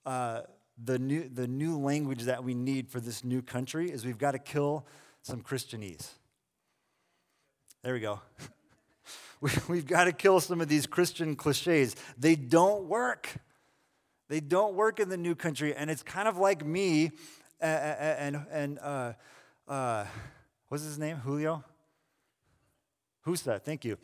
uh, 0.05 0.41
the, 0.83 0.97
new, 0.97 1.29
the 1.29 1.47
new 1.47 1.77
language 1.79 2.23
that 2.23 2.43
we 2.43 2.53
need 2.53 2.89
for 2.89 2.99
this 2.99 3.23
new 3.23 3.41
country 3.41 3.91
is 3.91 4.05
we've 4.05 4.17
got 4.17 4.31
to 4.31 4.39
kill 4.39 4.85
some 5.21 5.41
Christianese. 5.41 6.09
There 7.83 7.93
we 7.93 7.99
go. 7.99 8.21
We, 9.41 9.49
have 9.49 9.87
got 9.87 10.05
to 10.05 10.13
kill 10.13 10.39
some 10.39 10.61
of 10.61 10.69
these 10.69 10.87
Christian 10.87 11.35
cliches. 11.35 11.97
They 12.17 12.37
don't 12.37 12.85
work. 12.85 13.29
They 14.29 14.39
don't 14.39 14.73
work 14.75 15.01
in 15.01 15.09
the 15.09 15.17
new 15.17 15.35
country. 15.35 15.75
And 15.75 15.91
it's 15.91 16.01
kind 16.01 16.29
of 16.29 16.37
like 16.37 16.65
me 16.65 17.11
and, 17.59 18.35
and, 18.37 18.45
and 18.49 18.79
uh, 18.79 19.13
uh, 19.67 20.05
what's 20.69 20.85
his 20.85 20.97
name? 20.97 21.17
Julio? 21.17 21.61
Husa, 23.27 23.61
thank 23.61 23.83
you. 23.83 23.97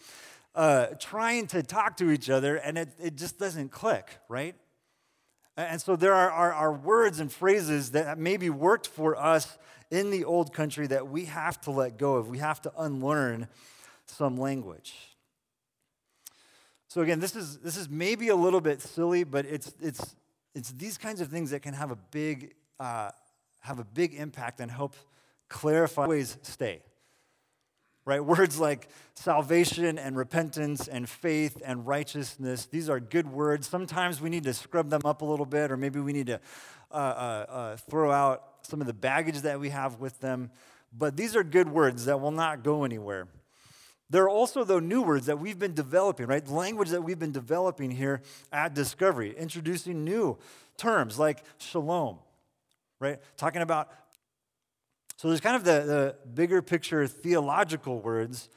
Uh, 0.54 0.88
trying 1.00 1.48
to 1.48 1.63
talk 1.63 1.96
to 1.98 2.12
each 2.12 2.30
other, 2.30 2.58
and 2.58 2.78
it, 2.78 2.89
it 3.02 3.15
just 3.15 3.39
doesn't 3.39 3.70
click, 3.70 4.20
right? 4.28 4.56
And 5.56 5.80
so 5.80 5.96
there 5.96 6.13
are, 6.13 6.30
are, 6.30 6.54
are, 6.54 6.74
words 6.74 7.22
and 7.22 7.32
phrases 7.32 7.92
that 7.92 8.18
maybe 8.18 8.50
worked 8.50 8.88
for 8.88 9.15
us 9.15 9.58
in 9.91 10.12
the 10.12 10.25
old 10.25 10.54
country 10.54 10.88
that 10.88 11.10
we 11.10 11.25
have 11.25 11.60
to 11.62 11.71
let 11.71 11.97
go 11.97 12.15
of. 12.15 12.30
We 12.30 12.38
have 12.39 12.62
to 12.62 12.71
unlearn 12.78 13.47
some 14.06 14.38
language. 14.38 14.93
So 16.88 17.02
again, 17.02 17.19
this 17.19 17.36
is 17.36 17.60
this 17.60 17.78
is 17.78 17.88
maybe 17.89 18.30
a 18.30 18.36
little 18.36 18.62
bit 18.62 18.82
silly, 18.82 19.23
but 19.23 19.45
it's 19.45 19.73
it's 19.80 20.15
it's 20.56 20.71
these 20.71 20.97
kinds 20.97 21.21
of 21.21 21.30
things 21.30 21.52
that 21.52 21.62
can 21.62 21.73
have 21.73 21.91
a 21.91 21.97
big 22.12 22.56
uh, 22.80 23.12
have 23.60 23.80
a 23.80 23.84
big 23.84 24.15
impact 24.15 24.60
and 24.60 24.71
help 24.71 24.95
clarify 25.49 26.08
ways 26.08 26.38
stay. 26.41 26.82
Right? 28.06 28.23
Words 28.25 28.60
like 28.60 28.89
salvation 29.13 29.99
and 29.99 30.17
repentance 30.17 30.88
and 30.88 31.08
faith 31.08 31.62
and 31.63 31.86
righteousness, 31.86 32.65
these 32.65 32.89
are 32.89 32.99
good 32.99 33.32
words. 33.32 33.67
Sometimes 33.67 34.19
we 34.19 34.30
need 34.30 34.43
to 34.45 34.54
scrub 34.54 34.89
them 34.89 35.02
up 35.06 35.21
a 35.21 35.25
little 35.25 35.45
bit, 35.45 35.71
or 35.71 35.78
maybe 35.78 35.99
we 35.99 36.13
need 36.13 36.28
to 36.28 36.39
uh, 36.91 36.95
uh, 36.95 37.45
uh 37.49 37.78
throw 37.78 38.12
out 38.12 38.59
some 38.69 38.82
of 38.82 38.88
the 38.88 38.93
baggage 38.93 39.41
that 39.41 39.60
we 39.60 39.69
have 39.69 39.99
with 39.99 40.19
them. 40.19 40.51
But 40.97 41.17
these 41.17 41.36
are 41.36 41.43
good 41.43 41.69
words 41.69 42.05
that 42.05 42.19
will 42.19 42.32
not 42.32 42.63
go 42.63 42.84
anywhere. 42.84 43.27
There 44.10 44.23
are 44.23 44.29
also, 44.29 44.63
though, 44.63 44.79
new 44.79 45.03
words 45.03 45.27
that 45.27 45.39
we've 45.39 45.60
been 45.60 45.75
developing, 45.75 46.25
right? 46.25 46.47
Language 46.47 46.89
that 46.89 47.03
we've 47.03 47.19
been 47.19 47.32
developing 47.32 47.91
here 47.91 48.21
at 48.51 48.73
Discovery, 48.73 49.36
introducing 49.38 50.03
new 50.03 50.38
terms 50.77 51.19
like 51.19 51.43
shalom, 51.60 52.17
right? 52.99 53.19
Talking 53.38 53.62
about, 53.62 53.91
so 55.17 55.27
there's 55.27 55.41
kind 55.41 55.55
of 55.55 55.63
the, 55.63 55.82
the 55.86 56.15
bigger 56.34 56.62
picture 56.62 57.05
theological 57.05 57.99
words, 57.99 58.49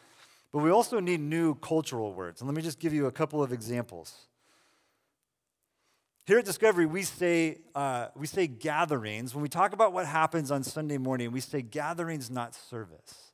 but 0.53 0.61
we 0.61 0.71
also 0.71 1.01
need 1.01 1.21
new 1.21 1.55
cultural 1.57 2.15
words. 2.15 2.41
And 2.41 2.49
let 2.49 2.57
me 2.57 2.63
just 2.63 2.79
give 2.79 2.95
you 2.95 3.07
a 3.07 3.13
couple 3.13 3.43
of 3.43 3.53
examples. 3.53 4.15
Here 6.25 6.39
at 6.39 6.45
Discovery, 6.45 6.87
we 6.87 7.03
say, 7.03 7.59
uh, 7.75 8.09
we 8.15 8.29
say 8.29 8.47
gatherings. 8.47 9.35
When 9.35 9.43
we 9.43 9.49
talk 9.49 9.73
about 9.73 9.93
what 9.93 10.07
happens 10.07 10.53
on 10.53 10.63
Sunday 10.63 10.99
morning, 10.99 11.33
we 11.33 11.41
say 11.41 11.63
gatherings, 11.63 12.31
not 12.31 12.55
service. 12.55 13.33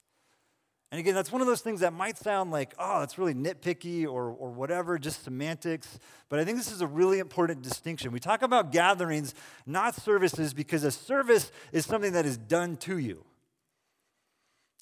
And 0.90 0.98
again, 0.98 1.14
that's 1.14 1.31
one 1.31 1.42
of 1.42 1.46
those 1.46 1.61
things 1.61 1.81
that 1.81 1.92
might 1.92 2.16
sound 2.16 2.51
like, 2.51 2.72
oh, 2.79 3.01
that's 3.01 3.18
really 3.18 3.35
nitpicky 3.35 4.05
or, 4.07 4.31
or 4.31 4.51
whatever, 4.51 4.98
just 4.98 5.22
semantics. 5.22 5.98
But 6.31 6.38
I 6.38 6.46
think 6.46 6.57
this 6.57 6.72
is 6.72 6.81
a 6.81 6.87
really 6.87 7.18
important 7.18 7.61
distinction. 7.61 8.11
We 8.11 8.20
talk 8.20 8.40
about 8.40 8.72
gatherings, 8.72 9.35
not 9.66 9.94
services, 9.94 10.55
because 10.55 10.85
a 10.85 10.90
service 10.90 11.53
is 11.72 11.85
something 11.85 12.12
that 12.12 12.24
is 12.24 12.38
done 12.38 12.79
to 12.79 12.96
you. 12.96 13.27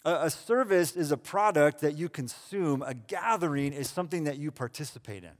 A, 0.05 0.27
a 0.27 0.31
service 0.31 0.95
is 0.95 1.11
a 1.11 1.16
product 1.16 1.81
that 1.81 1.97
you 1.97 2.09
consume, 2.09 2.83
a 2.83 2.95
gathering 2.95 3.73
is 3.73 3.90
something 3.90 4.25
that 4.25 4.38
you 4.38 4.53
participate 4.53 5.25
in. 5.25 5.33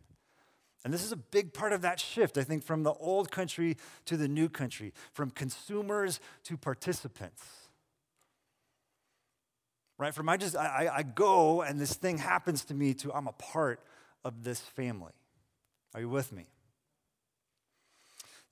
And 0.87 0.94
this 0.94 1.05
is 1.05 1.11
a 1.11 1.16
big 1.16 1.53
part 1.53 1.72
of 1.72 1.83
that 1.83 1.99
shift, 1.99 2.38
I 2.38 2.44
think, 2.44 2.62
from 2.62 2.85
the 2.85 2.92
old 2.92 3.31
country 3.33 3.77
to 4.05 4.16
the 4.16 4.29
new 4.29 4.49
country, 4.49 4.92
from 5.12 5.31
consumers 5.31 6.20
to 6.44 6.57
participants 6.57 7.42
right? 9.99 10.14
From 10.14 10.29
I 10.29 10.37
just, 10.37 10.57
I, 10.57 10.90
I 10.94 11.03
go 11.03 11.62
and 11.62 11.81
this 11.81 11.94
thing 11.94 12.18
happens 12.18 12.64
to 12.66 12.75
me 12.75 12.94
to 12.94 13.12
I'm 13.12 13.27
a 13.27 13.33
part 13.33 13.81
of 14.25 14.44
this 14.44 14.61
family. 14.61 15.12
Are 15.94 16.01
you 16.01 16.09
with 16.09 16.33
me? 16.33 16.46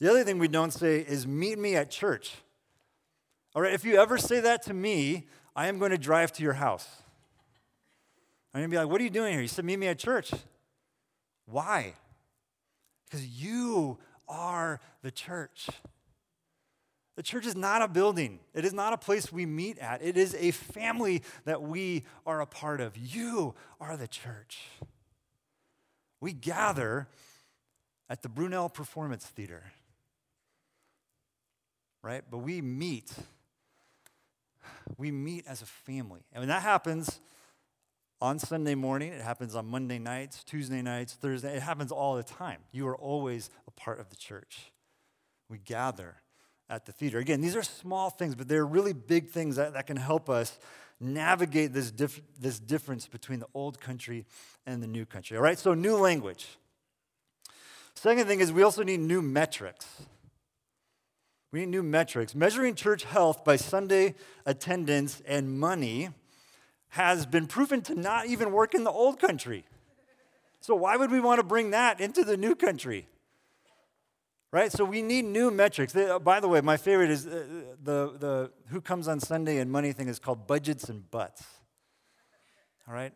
The 0.01 0.11
other 0.11 0.25
thing 0.25 0.39
we 0.39 0.49
don't 0.49 0.73
say 0.73 1.01
is 1.01 1.27
meet 1.27 1.59
me 1.59 1.77
at 1.77 1.91
church. 1.91 2.33
All 3.55 3.63
right, 3.63 3.73
if 3.73 3.85
you 3.85 4.01
ever 4.01 4.19
say 4.19 4.41
that 4.41 4.63
to 4.65 4.75
me, 4.75 5.27
I 5.55 5.69
am 5.69 5.79
going 5.79 5.93
to 5.93 5.99
drive 5.99 6.33
to 6.33 6.43
your 6.43 6.55
house. 6.55 6.89
I'm 8.53 8.61
going 8.61 8.71
to 8.71 8.75
be 8.75 8.79
like, 8.79 8.91
what 8.91 9.01
are 9.01 9.05
you 9.05 9.11
doing 9.11 9.33
here? 9.33 9.43
You 9.43 9.49
said 9.49 9.65
meet 9.65 9.79
me 9.79 9.87
at 9.87 9.99
church. 9.99 10.33
Why? 11.47 11.95
Because 13.05 13.27
you 13.27 13.99
are 14.29 14.81
the 15.03 15.11
church. 15.11 15.69
The 17.17 17.23
church 17.23 17.47
is 17.47 17.55
not 17.55 17.81
a 17.81 17.89
building. 17.89 18.41
It 18.55 18.65
is 18.65 18.73
not 18.73 18.93
a 18.93 18.97
place 18.97 19.33
we 19.33 19.47
meet 19.47 19.79
at. 19.79 20.03
It 20.03 20.17
is 20.17 20.35
a 20.35 20.51
family 20.51 21.23
that 21.45 21.63
we 21.63 22.05
are 22.27 22.41
a 22.41 22.47
part 22.47 22.81
of. 22.81 22.97
You 22.97 23.55
are 23.81 23.97
the 23.97 24.09
church. 24.09 24.61
We 26.21 26.33
gather 26.33 27.09
at 28.09 28.23
the 28.23 28.29
Brunelle 28.29 28.73
Performance 28.73 29.25
Theater, 29.27 29.63
right? 32.03 32.23
But 32.29 32.39
we 32.39 32.61
meet. 32.61 33.13
We 34.99 35.11
meet 35.11 35.45
as 35.47 35.63
a 35.63 35.67
family. 35.67 36.23
And 36.33 36.43
when 36.43 36.49
that 36.49 36.63
happens 36.63 37.21
on 38.25 38.39
Sunday 38.39 38.75
morning, 38.75 39.13
it 39.13 39.21
happens 39.21 39.55
on 39.55 39.67
Monday 39.67 39.99
nights, 39.99 40.43
Tuesday 40.45 40.81
nights, 40.81 41.13
Thursday, 41.13 41.55
it 41.57 41.63
happens 41.63 41.93
all 41.93 42.17
the 42.17 42.23
time. 42.23 42.61
You 42.73 42.89
are 42.89 42.97
always 42.97 43.51
a 43.69 43.71
part 43.71 44.01
of 44.01 44.09
the 44.09 44.17
church. 44.17 44.73
We 45.51 45.59
gather 45.59 46.15
at 46.71 46.87
the 46.87 46.93
theater. 46.93 47.19
Again, 47.19 47.43
these 47.43 47.55
are 47.55 47.63
small 47.63 48.09
things, 48.09 48.35
but 48.35 48.49
they're 48.49 48.65
really 48.65 48.95
big 48.95 49.29
things 49.29 49.57
that, 49.57 49.75
that 49.75 49.87
can 49.87 49.99
help 49.99 50.31
us 50.31 50.59
navigate 50.99 51.75
this, 51.75 51.91
dif- 51.91 52.23
this 52.41 52.59
difference 52.59 53.07
between 53.07 53.41
the 53.41 53.47
old 53.53 53.79
country 53.79 54.25
and 54.65 54.83
the 54.83 54.87
new 54.87 55.05
country. 55.05 55.37
All 55.37 55.43
right, 55.43 55.59
so 55.59 55.75
new 55.75 55.97
language. 55.97 56.47
Second 57.95 58.27
thing 58.27 58.41
is 58.41 58.51
we 58.51 58.63
also 58.63 58.83
need 58.83 59.01
new 59.01 59.21
metrics. 59.21 59.87
We 61.53 61.61
need 61.61 61.69
new 61.69 61.83
metrics. 61.83 62.35
Measuring 62.35 62.75
church 62.75 63.05
health 63.05 63.45
by 63.45 63.57
Sunday 63.57 64.15
attendance 64.47 65.21
and 65.27 65.61
money 65.61 66.09
has 66.95 67.27
been 67.27 67.49
proven 67.49 67.83
to 67.83 67.95
not 67.97 68.27
even 68.27 68.53
work 68.53 68.73
in 68.73 68.85
the 68.85 68.91
old 68.91 69.19
country. 69.19 69.65
So, 70.61 70.77
why 70.77 70.97
would 70.97 71.11
we 71.11 71.19
want 71.19 71.41
to 71.41 71.43
bring 71.45 71.71
that 71.71 72.01
into 72.01 72.23
the 72.23 72.37
new 72.37 72.55
country? 72.55 73.09
Right? 74.53 74.71
So 74.71 74.85
we 74.85 75.03
need 75.03 75.25
new 75.25 75.51
metrics. 75.51 75.97
Uh, 75.97 76.21
by 76.21 76.39
the 76.39 76.47
way, 76.47 76.61
my 76.61 76.77
favorite 76.77 77.11
is 77.11 77.27
uh, 77.27 77.43
the, 77.83 78.15
the 78.17 78.51
who 78.69 78.81
comes 78.81 79.09
on 79.09 79.19
Sunday 79.19 79.59
and 79.59 79.69
money 79.69 79.91
thing 79.91 80.07
is 80.07 80.21
called 80.21 80.47
budgets 80.47 80.89
and 80.89 81.11
butts. 81.11 81.43
All 82.87 82.95
right? 82.95 83.13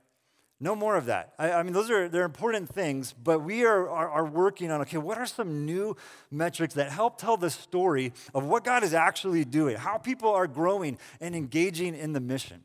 No 0.59 0.75
more 0.75 0.97
of 0.97 1.07
that. 1.07 1.35
I, 1.39 1.53
I, 1.53 1.63
mean, 1.63 1.73
those 1.73 1.89
are 1.89 2.09
they're 2.09 2.25
important 2.25 2.69
things, 2.69 3.13
but 3.13 3.45
we 3.45 3.65
are, 3.65 3.89
are, 3.89 4.11
are, 4.11 4.25
working 4.25 4.73
on 4.73 4.81
okay, 4.81 4.99
what 4.99 5.17
are 5.17 5.27
some 5.27 5.65
new 5.65 5.97
metrics 6.33 6.75
that 6.75 6.91
help 6.91 7.17
tell 7.17 7.37
the 7.37 7.51
story 7.51 8.13
of 8.35 8.45
what 8.45 8.65
God 8.65 8.83
is 8.83 8.93
actually 8.93 9.45
doing, 9.45 9.77
how 9.77 9.99
people 9.99 10.31
are 10.31 10.49
growing 10.49 10.99
and 11.21 11.37
engaging 11.37 11.95
in 11.95 12.13
the 12.13 12.21
mission? 12.21 12.65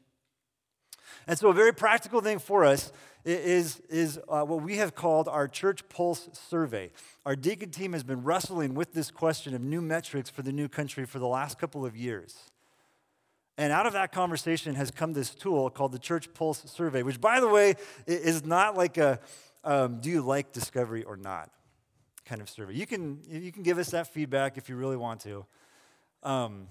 And 1.28 1.38
so, 1.38 1.50
a 1.50 1.54
very 1.54 1.74
practical 1.74 2.22
thing 2.22 2.40
for 2.40 2.66
us 2.66 2.92
is, 3.26 3.80
is 3.90 4.20
uh, 4.28 4.44
what 4.44 4.62
we 4.62 4.78
have 4.78 4.96
called 4.96 5.28
our 5.28 5.48
Church 5.48 5.88
Pulse 5.90 6.30
Survey. 6.34 6.92
Our 7.26 7.36
deacon 7.36 7.70
team 7.70 7.94
has 7.94 8.04
been 8.04 8.24
wrestling 8.24 8.74
with 8.74 8.94
this 8.94 9.12
question 9.12 9.56
of 9.56 9.62
new 9.62 9.82
metrics 9.82 10.30
for 10.30 10.42
the 10.42 10.52
new 10.52 10.68
country 10.68 11.06
for 11.06 11.20
the 11.20 11.28
last 11.28 11.58
couple 11.58 11.86
of 11.86 11.96
years. 11.96 12.36
And 13.58 13.72
out 13.72 13.86
of 13.86 13.94
that 13.94 14.12
conversation 14.12 14.76
has 14.76 14.92
come 14.92 15.14
this 15.14 15.34
tool 15.34 15.70
called 15.70 15.92
the 15.92 16.00
Church 16.00 16.34
Pulse 16.34 16.64
Survey, 16.66 17.04
which, 17.04 17.22
by 17.22 17.40
the 17.40 17.48
way, 17.48 17.76
is 18.08 18.44
not 18.44 18.76
like 18.76 18.98
a 18.98 19.20
um, 19.64 20.02
do 20.02 20.10
you 20.10 20.22
like 20.22 20.52
discovery 20.52 21.04
or 21.04 21.16
not 21.16 21.50
kind 22.26 22.42
of 22.42 22.50
survey. 22.50 22.74
You 22.74 22.88
can, 22.88 23.20
you 23.30 23.52
can 23.52 23.64
give 23.64 23.78
us 23.78 23.92
that 23.92 24.08
feedback 24.08 24.58
if 24.58 24.70
you 24.70 24.76
really 24.76 24.98
want 24.98 25.22
to. 25.22 25.46
Um, 26.24 26.68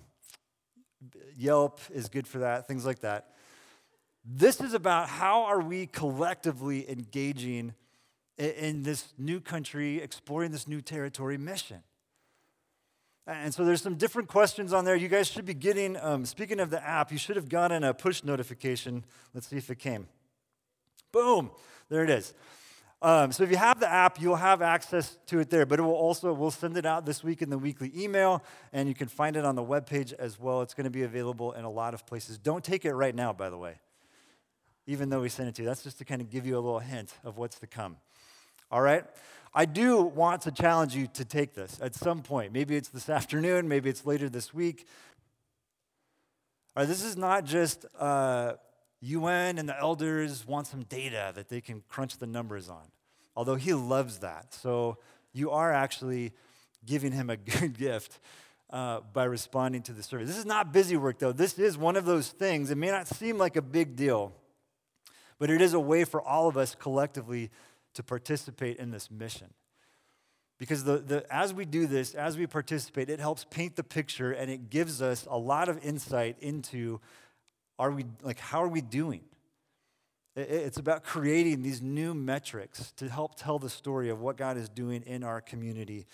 Yelp 1.37 1.81
is 1.93 2.09
good 2.09 2.27
for 2.27 2.39
that, 2.39 2.67
things 2.67 2.87
like 2.87 3.01
that. 3.01 3.31
This 4.25 4.61
is 4.61 4.75
about 4.75 5.09
how 5.09 5.43
are 5.43 5.61
we 5.61 5.87
collectively 5.87 6.89
engaging 6.91 7.75
in 8.39 8.83
this 8.83 9.13
new 9.19 9.41
country, 9.41 10.01
exploring 10.01 10.53
this 10.53 10.69
new 10.69 10.81
territory 10.81 11.39
mission. 11.39 11.83
And 13.27 13.55
so 13.55 13.65
there's 13.65 13.83
some 13.83 13.97
different 13.97 14.29
questions 14.29 14.73
on 14.73 14.85
there. 14.85 14.97
You 14.97 15.09
guys 15.09 15.29
should 15.29 15.47
be 15.47 15.55
getting, 15.55 15.97
um, 15.99 16.25
speaking 16.25 16.59
of 16.59 16.71
the 16.71 16.85
app, 16.85 17.13
you 17.13 17.19
should 17.19 17.37
have 17.37 17.49
gotten 17.49 17.85
a 17.85 17.95
push 17.95 18.25
notification. 18.25 19.05
Let's 19.33 19.47
see 19.47 19.57
if 19.57 19.71
it 19.71 19.79
came. 19.79 20.09
Boom, 21.13 21.51
there 21.89 22.03
it 22.03 22.11
is. 22.11 22.35
Um, 23.01 23.33
so 23.33 23.43
if 23.43 23.51
you 23.51 23.57
have 23.57 23.81
the 23.81 23.89
app, 23.89 24.21
you'll 24.21 24.37
have 24.37 24.63
access 24.63 25.19
to 25.27 25.41
it 25.41 25.51
there, 25.51 25.67
but 25.67 25.79
it 25.79 25.83
will 25.83 25.91
also, 25.93 26.33
we'll 26.33 26.53
send 26.53 26.77
it 26.77 26.87
out 26.87 27.05
this 27.05 27.25
week 27.25 27.43
in 27.43 27.51
the 27.51 27.59
weekly 27.59 27.93
email, 27.97 28.43
and 28.73 28.89
you 28.89 28.95
can 28.95 29.09
find 29.09 29.37
it 29.37 29.45
on 29.45 29.57
the 29.57 29.63
webpage 29.63 30.13
as 30.15 30.39
well. 30.39 30.63
It's 30.63 30.73
going 30.73 30.85
to 30.85 30.91
be 30.91 31.03
available 31.03 31.53
in 31.53 31.65
a 31.65 31.71
lot 31.71 31.95
of 31.95 32.07
places. 32.07 32.39
Don't 32.39 32.63
take 32.63 32.85
it 32.85 32.95
right 32.95 33.15
now, 33.15 33.33
by 33.33 33.51
the 33.51 33.59
way, 33.59 33.79
even 34.87 35.09
though 35.09 35.21
we 35.21 35.29
sent 35.29 35.49
it 35.49 35.55
to 35.57 35.63
you. 35.63 35.69
That's 35.69 35.83
just 35.83 35.99
to 35.99 36.05
kind 36.05 36.21
of 36.21 36.31
give 36.31 36.47
you 36.47 36.55
a 36.55 36.61
little 36.61 36.79
hint 36.79 37.15
of 37.25 37.39
what's 37.39 37.59
to 37.61 37.67
come. 37.67 37.97
All 38.71 38.81
right? 38.81 39.05
I 39.55 39.67
do 39.67 40.01
want 40.03 40.43
to 40.43 40.51
challenge 40.51 40.97
you 40.97 41.07
to 41.09 41.25
take 41.25 41.55
this 41.55 41.79
at 41.83 41.95
some 41.95 42.23
point. 42.23 42.53
Maybe 42.53 42.77
it's 42.77 42.89
this 42.89 43.09
afternoon, 43.11 43.69
maybe 43.69 43.91
it's 43.91 44.07
later 44.07 44.29
this 44.29 44.55
week. 44.55 44.87
All 46.75 46.83
right, 46.83 46.89
this 46.89 47.05
is 47.05 47.19
not 47.19 47.45
just 47.45 47.85
uh, 47.99 48.55
UN 49.03 49.59
and 49.59 49.69
the 49.69 49.79
elders 49.79 50.47
want 50.47 50.67
some 50.67 50.85
data 50.85 51.33
that 51.35 51.51
they 51.51 51.61
can 51.61 51.83
crunch 51.89 52.17
the 52.17 52.27
numbers 52.27 52.71
on, 52.71 52.85
although 53.37 53.57
he 53.57 53.75
loves 53.75 54.21
that. 54.21 54.55
So 54.55 54.97
you 55.35 55.51
are 55.51 55.71
actually 55.71 56.33
giving 56.87 57.13
him 57.13 57.29
a 57.29 57.37
good 57.61 57.77
gift 57.77 58.19
uh, 58.71 59.01
by 59.13 59.25
responding 59.25 59.83
to 59.83 59.93
the 59.93 60.03
survey. 60.03 60.25
This 60.25 60.39
is 60.39 60.47
not 60.47 60.73
busy 60.73 60.97
work, 60.97 61.19
though. 61.19 61.33
This 61.33 61.59
is 61.59 61.77
one 61.77 61.97
of 61.97 62.07
those 62.07 62.29
things. 62.29 62.71
It 62.71 62.79
may 62.79 62.91
not 62.91 63.07
seem 63.07 63.37
like 63.37 63.57
a 63.57 63.63
big 63.63 63.97
deal, 63.97 64.33
but 65.43 65.51
it 65.51 65.61
is 65.61 65.75
a 65.75 65.81
way 65.81 66.05
for 66.05 66.23
all 66.23 66.47
of 66.47 66.57
us 66.57 66.77
collectively 66.77 67.51
to 67.95 68.03
participate 68.05 68.77
in 68.77 68.93
this 68.93 69.11
mission. 69.11 69.49
Because 70.57 70.85
the, 70.85 70.99
the, 70.99 71.27
as 71.35 71.53
we 71.53 71.65
do 71.65 71.89
this, 71.89 72.15
as 72.15 72.39
we 72.39 72.47
participate, 72.47 73.11
it 73.11 73.19
helps 73.19 73.45
paint 73.51 73.75
the 73.75 73.83
picture 73.83 74.31
and 74.31 74.49
it 74.49 74.71
gives 74.71 75.03
us 75.03 75.27
a 75.29 75.37
lot 75.37 75.69
of 75.69 75.85
insight 75.85 76.37
into 76.39 77.01
are 77.77 77.91
we, 77.91 78.05
like, 78.23 78.39
how 78.39 78.63
are 78.63 78.69
we 78.69 78.83
doing? 78.83 79.23
It, 80.37 80.49
it's 80.49 80.79
about 80.79 81.03
creating 81.03 81.63
these 81.63 81.83
new 81.83 82.15
metrics 82.15 82.93
to 82.93 83.09
help 83.09 83.35
tell 83.35 83.59
the 83.59 83.69
story 83.69 84.11
of 84.11 84.21
what 84.21 84.37
God 84.37 84.57
is 84.57 84.69
doing 84.69 85.03
in 85.03 85.25
our 85.25 85.41
community 85.41 86.07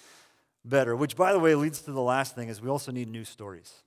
better. 0.64 0.96
Which, 0.96 1.16
by 1.16 1.34
the 1.34 1.38
way, 1.38 1.54
leads 1.54 1.82
to 1.82 1.92
the 1.92 2.00
last 2.00 2.34
thing 2.34 2.48
is 2.48 2.62
we 2.62 2.70
also 2.70 2.92
need 2.92 3.08
new 3.08 3.26
stories. 3.26 3.82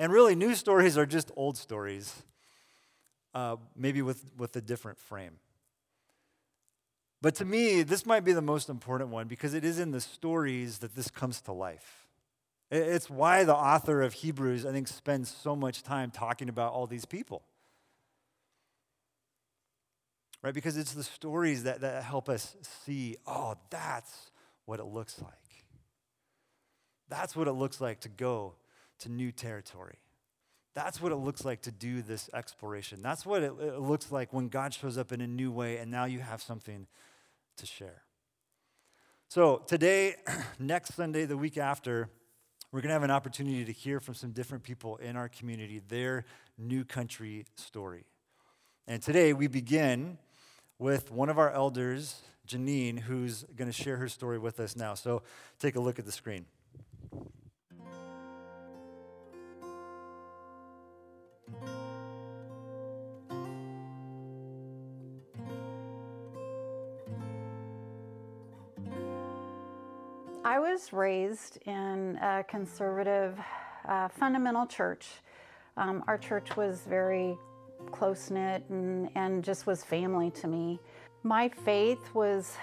And 0.00 0.12
really, 0.12 0.34
new 0.34 0.56
stories 0.56 0.98
are 0.98 1.06
just 1.06 1.30
old 1.36 1.56
stories, 1.56 2.24
uh, 3.34 3.56
maybe 3.76 4.02
with, 4.02 4.24
with 4.36 4.54
a 4.56 4.60
different 4.60 4.98
frame. 4.98 5.38
But 7.20 7.34
to 7.36 7.44
me, 7.44 7.82
this 7.82 8.04
might 8.04 8.24
be 8.24 8.32
the 8.32 8.42
most 8.42 8.68
important 8.68 9.10
one 9.10 9.28
because 9.28 9.54
it 9.54 9.64
is 9.64 9.78
in 9.78 9.92
the 9.92 10.00
stories 10.00 10.78
that 10.78 10.94
this 10.94 11.08
comes 11.08 11.40
to 11.42 11.52
life. 11.52 12.06
It's 12.70 13.08
why 13.08 13.44
the 13.44 13.54
author 13.54 14.02
of 14.02 14.14
Hebrews, 14.14 14.66
I 14.66 14.72
think, 14.72 14.88
spends 14.88 15.30
so 15.30 15.54
much 15.56 15.82
time 15.82 16.10
talking 16.10 16.48
about 16.48 16.72
all 16.72 16.86
these 16.86 17.04
people. 17.04 17.42
Right? 20.42 20.52
Because 20.52 20.76
it's 20.76 20.92
the 20.92 21.02
stories 21.02 21.62
that, 21.62 21.80
that 21.80 22.02
help 22.02 22.28
us 22.28 22.56
see, 22.84 23.16
oh, 23.26 23.54
that's 23.70 24.30
what 24.66 24.78
it 24.78 24.84
looks 24.84 25.20
like. 25.22 25.32
That's 27.08 27.34
what 27.34 27.48
it 27.48 27.52
looks 27.52 27.80
like 27.80 28.00
to 28.00 28.08
go 28.08 28.54
to 28.98 29.08
new 29.08 29.32
territory. 29.32 29.98
That's 30.74 31.00
what 31.00 31.12
it 31.12 31.16
looks 31.16 31.44
like 31.44 31.62
to 31.62 31.70
do 31.70 32.02
this 32.02 32.28
exploration. 32.34 33.00
That's 33.00 33.24
what 33.24 33.42
it, 33.42 33.52
it 33.60 33.80
looks 33.80 34.10
like 34.10 34.32
when 34.32 34.48
God 34.48 34.74
shows 34.74 34.98
up 34.98 35.12
in 35.12 35.20
a 35.20 35.26
new 35.26 35.52
way, 35.52 35.76
and 35.76 35.90
now 35.90 36.04
you 36.04 36.18
have 36.18 36.42
something 36.42 36.88
to 37.56 37.66
share. 37.66 38.02
So, 39.28 39.62
today, 39.66 40.16
next 40.58 40.94
Sunday, 40.94 41.26
the 41.26 41.36
week 41.36 41.56
after, 41.58 42.08
we're 42.72 42.80
going 42.80 42.88
to 42.88 42.94
have 42.94 43.04
an 43.04 43.10
opportunity 43.12 43.64
to 43.64 43.72
hear 43.72 44.00
from 44.00 44.14
some 44.14 44.32
different 44.32 44.64
people 44.64 44.96
in 44.96 45.16
our 45.16 45.28
community 45.28 45.80
their 45.88 46.24
new 46.58 46.84
country 46.84 47.46
story. 47.54 48.04
And 48.88 49.00
today, 49.00 49.32
we 49.32 49.46
begin 49.46 50.18
with 50.80 51.12
one 51.12 51.28
of 51.28 51.38
our 51.38 51.52
elders, 51.52 52.22
Janine, 52.48 52.98
who's 52.98 53.44
going 53.56 53.70
to 53.70 53.72
share 53.72 53.96
her 53.98 54.08
story 54.08 54.38
with 54.38 54.58
us 54.58 54.74
now. 54.74 54.94
So, 54.94 55.22
take 55.60 55.76
a 55.76 55.80
look 55.80 56.00
at 56.00 56.04
the 56.04 56.12
screen. 56.12 56.46
I 70.46 70.58
was 70.58 70.92
raised 70.92 71.58
in 71.64 72.18
a 72.22 72.44
conservative, 72.44 73.40
uh, 73.88 74.08
fundamental 74.08 74.66
church. 74.66 75.08
Um, 75.76 76.04
our 76.06 76.18
church 76.18 76.54
was 76.56 76.82
very 76.88 77.36
close 77.90 78.30
knit 78.30 78.62
and, 78.68 79.08
and 79.14 79.42
just 79.42 79.66
was 79.66 79.82
family 79.82 80.30
to 80.32 80.46
me. 80.46 80.78
My 81.22 81.48
faith 81.48 82.14
was 82.14 82.56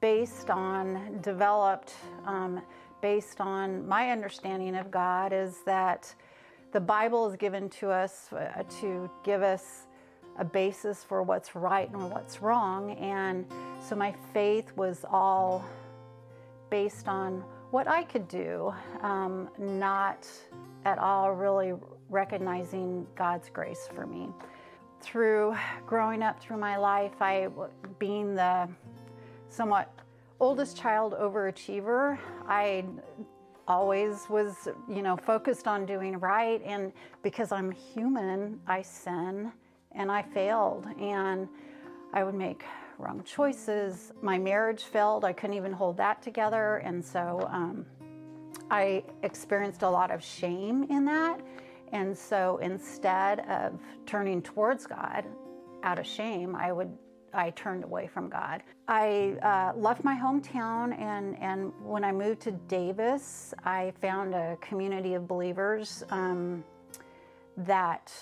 based 0.00 0.48
on, 0.48 1.20
developed 1.20 1.92
um, 2.24 2.62
based 3.02 3.40
on 3.40 3.86
my 3.86 4.10
understanding 4.10 4.74
of 4.74 4.90
God, 4.90 5.32
is 5.32 5.58
that 5.66 6.14
the 6.72 6.80
Bible 6.80 7.28
is 7.28 7.36
given 7.36 7.68
to 7.70 7.90
us 7.90 8.32
uh, 8.32 8.62
to 8.80 9.10
give 9.24 9.42
us 9.42 9.86
a 10.38 10.44
basis 10.44 11.02
for 11.02 11.22
what's 11.22 11.54
right 11.54 11.90
and 11.90 12.10
what's 12.10 12.42
wrong. 12.42 12.92
And 12.92 13.46
so 13.80 13.96
my 13.96 14.14
faith 14.32 14.72
was 14.76 15.04
all 15.10 15.64
based 16.70 17.08
on 17.08 17.42
what 17.70 17.88
I 17.88 18.02
could 18.02 18.28
do, 18.28 18.72
um, 19.02 19.48
not 19.58 20.26
at 20.84 20.98
all 20.98 21.32
really 21.32 21.74
recognizing 22.08 23.06
God's 23.16 23.50
grace 23.50 23.88
for 23.94 24.06
me. 24.06 24.28
Through 25.00 25.56
growing 25.86 26.22
up 26.22 26.40
through 26.40 26.58
my 26.58 26.76
life, 26.76 27.20
I 27.20 27.48
being 27.98 28.34
the 28.34 28.68
somewhat 29.48 29.92
oldest 30.40 30.76
child 30.76 31.14
overachiever, 31.14 32.18
I 32.46 32.84
always 33.68 34.28
was, 34.28 34.68
you 34.88 35.02
know, 35.02 35.16
focused 35.16 35.68
on 35.68 35.86
doing 35.86 36.18
right 36.18 36.62
and 36.64 36.92
because 37.22 37.52
I'm 37.52 37.70
human, 37.70 38.58
I 38.66 38.82
sin 38.82 39.52
and 39.92 40.10
I 40.10 40.22
failed 40.22 40.86
and 40.98 41.48
I 42.12 42.24
would 42.24 42.34
make 42.34 42.64
wrong 42.98 43.22
choices. 43.24 44.12
My 44.22 44.38
marriage 44.38 44.84
failed. 44.84 45.24
I 45.24 45.32
couldn't 45.32 45.56
even 45.56 45.72
hold 45.72 45.96
that 45.98 46.22
together. 46.22 46.78
And 46.78 47.04
so 47.04 47.46
um, 47.50 47.86
I 48.70 49.04
experienced 49.22 49.82
a 49.82 49.90
lot 49.90 50.10
of 50.10 50.24
shame 50.24 50.84
in 50.84 51.04
that. 51.04 51.40
And 51.92 52.16
so 52.16 52.58
instead 52.58 53.40
of 53.48 53.78
turning 54.06 54.42
towards 54.42 54.86
God 54.86 55.24
out 55.82 55.98
of 55.98 56.06
shame, 56.06 56.56
I 56.56 56.72
would 56.72 56.90
I 57.34 57.50
turned 57.50 57.84
away 57.84 58.06
from 58.06 58.28
God. 58.28 58.62
I 58.88 59.36
uh, 59.42 59.78
left 59.78 60.04
my 60.04 60.16
hometown, 60.16 60.98
and, 60.98 61.38
and 61.38 61.72
when 61.82 62.04
I 62.04 62.12
moved 62.12 62.40
to 62.42 62.52
Davis, 62.52 63.54
I 63.64 63.92
found 64.00 64.34
a 64.34 64.56
community 64.60 65.14
of 65.14 65.28
believers 65.28 66.04
um, 66.10 66.64
that 67.56 68.12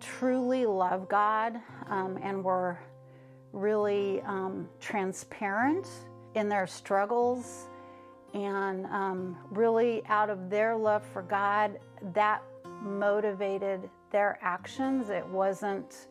truly 0.00 0.66
love 0.66 1.08
God 1.08 1.60
um, 1.88 2.18
and 2.22 2.42
were 2.44 2.78
really 3.52 4.22
um, 4.22 4.68
transparent 4.80 5.88
in 6.34 6.48
their 6.48 6.66
struggles 6.66 7.66
And 8.32 8.86
um, 8.86 9.36
really, 9.50 10.02
out 10.08 10.30
of 10.30 10.50
their 10.50 10.76
love 10.76 11.04
for 11.12 11.22
God, 11.22 11.78
that 12.14 12.42
motivated 12.82 13.90
their 14.12 14.38
actions. 14.40 15.10
It 15.10 15.26
wasn't, 15.26 16.06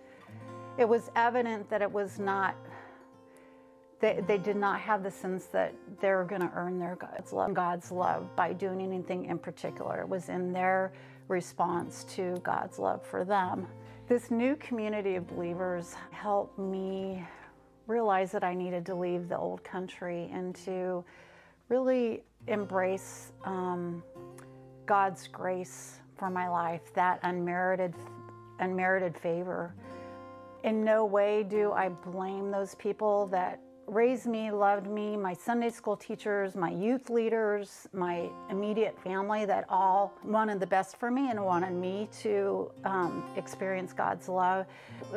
it 0.80 0.88
was 0.88 1.12
evident 1.18 1.70
that 1.70 1.82
it 1.82 1.92
was 1.92 2.20
not, 2.20 2.56
they, 4.00 4.24
they 4.26 4.38
did 4.38 4.56
not 4.56 4.80
have 4.80 5.04
the 5.04 5.12
sense 5.12 5.46
that 5.48 5.76
they're 6.00 6.24
going 6.24 6.42
to 6.42 6.50
earn 6.56 6.80
their 6.80 6.96
God's 6.96 7.34
love, 7.34 7.54
God's 7.54 7.92
love 7.92 8.34
by 8.38 8.54
doing 8.54 8.82
anything 8.82 9.26
in 9.26 9.38
particular. 9.38 10.00
It 10.00 10.08
was 10.08 10.30
in 10.30 10.54
their 10.54 10.94
response 11.28 12.06
to 12.16 12.40
God's 12.44 12.80
love 12.80 13.06
for 13.06 13.26
them. 13.26 13.68
This 14.08 14.32
new 14.32 14.56
community 14.56 15.16
of 15.16 15.28
believers 15.28 15.96
helped 16.12 16.58
me 16.58 17.28
realize 17.86 18.32
that 18.32 18.46
I 18.46 18.54
needed 18.54 18.86
to 18.86 18.96
leave 18.96 19.28
the 19.28 19.38
old 19.38 19.62
country 19.66 20.30
and 20.34 20.56
to 20.64 21.04
really 21.68 22.24
embrace 22.48 23.34
um, 23.44 24.02
God's 24.86 25.28
grace 25.28 26.00
for 26.18 26.30
my 26.30 26.48
life, 26.48 26.94
that 26.94 27.20
unmerited, 27.24 27.94
unmerited 28.60 29.18
favor. 29.18 29.74
In 30.64 30.84
no 30.84 31.06
way 31.06 31.44
do 31.44 31.72
I 31.72 31.90
blame 31.90 32.52
those 32.52 32.76
people 32.76 33.28
that 33.28 33.62
raised 33.88 34.28
me, 34.28 34.52
loved 34.52 34.88
me, 34.88 35.16
my 35.16 35.34
Sunday 35.34 35.70
school 35.70 35.96
teachers, 35.96 36.56
my 36.56 36.70
youth 36.70 37.10
leaders, 37.10 37.88
my 37.94 38.30
immediate 38.50 39.00
family 39.02 39.46
that 39.46 39.66
all 39.70 40.14
wanted 40.24 40.60
the 40.60 40.68
best 40.68 40.98
for 40.98 41.10
me 41.10 41.32
and 41.32 41.44
wanted 41.44 41.72
me 41.72 42.08
to 42.22 42.72
um, 42.84 43.24
experience 43.36 43.94
God's 43.94 44.28
love. 44.28 44.66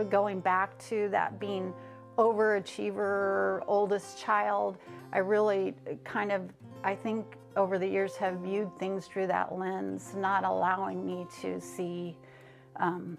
Going 0.09 0.41
back 0.41 0.79
to 0.87 1.09
that 1.11 1.39
being 1.39 1.75
overachiever, 2.17 3.63
oldest 3.67 4.19
child, 4.19 4.79
I 5.13 5.19
really 5.19 5.75
kind 6.05 6.33
of, 6.33 6.49
I 6.85 6.95
think 6.95 7.37
over 7.57 7.79
the 7.79 7.87
years 7.87 8.17
have 8.17 8.37
viewed 8.37 8.71
things 8.79 9.07
through 9.07 9.27
that 9.27 9.59
lens, 9.59 10.15
not 10.17 10.45
allowing 10.45 11.05
me 11.05 11.27
to 11.43 11.61
see 11.61 12.17
um, 12.77 13.19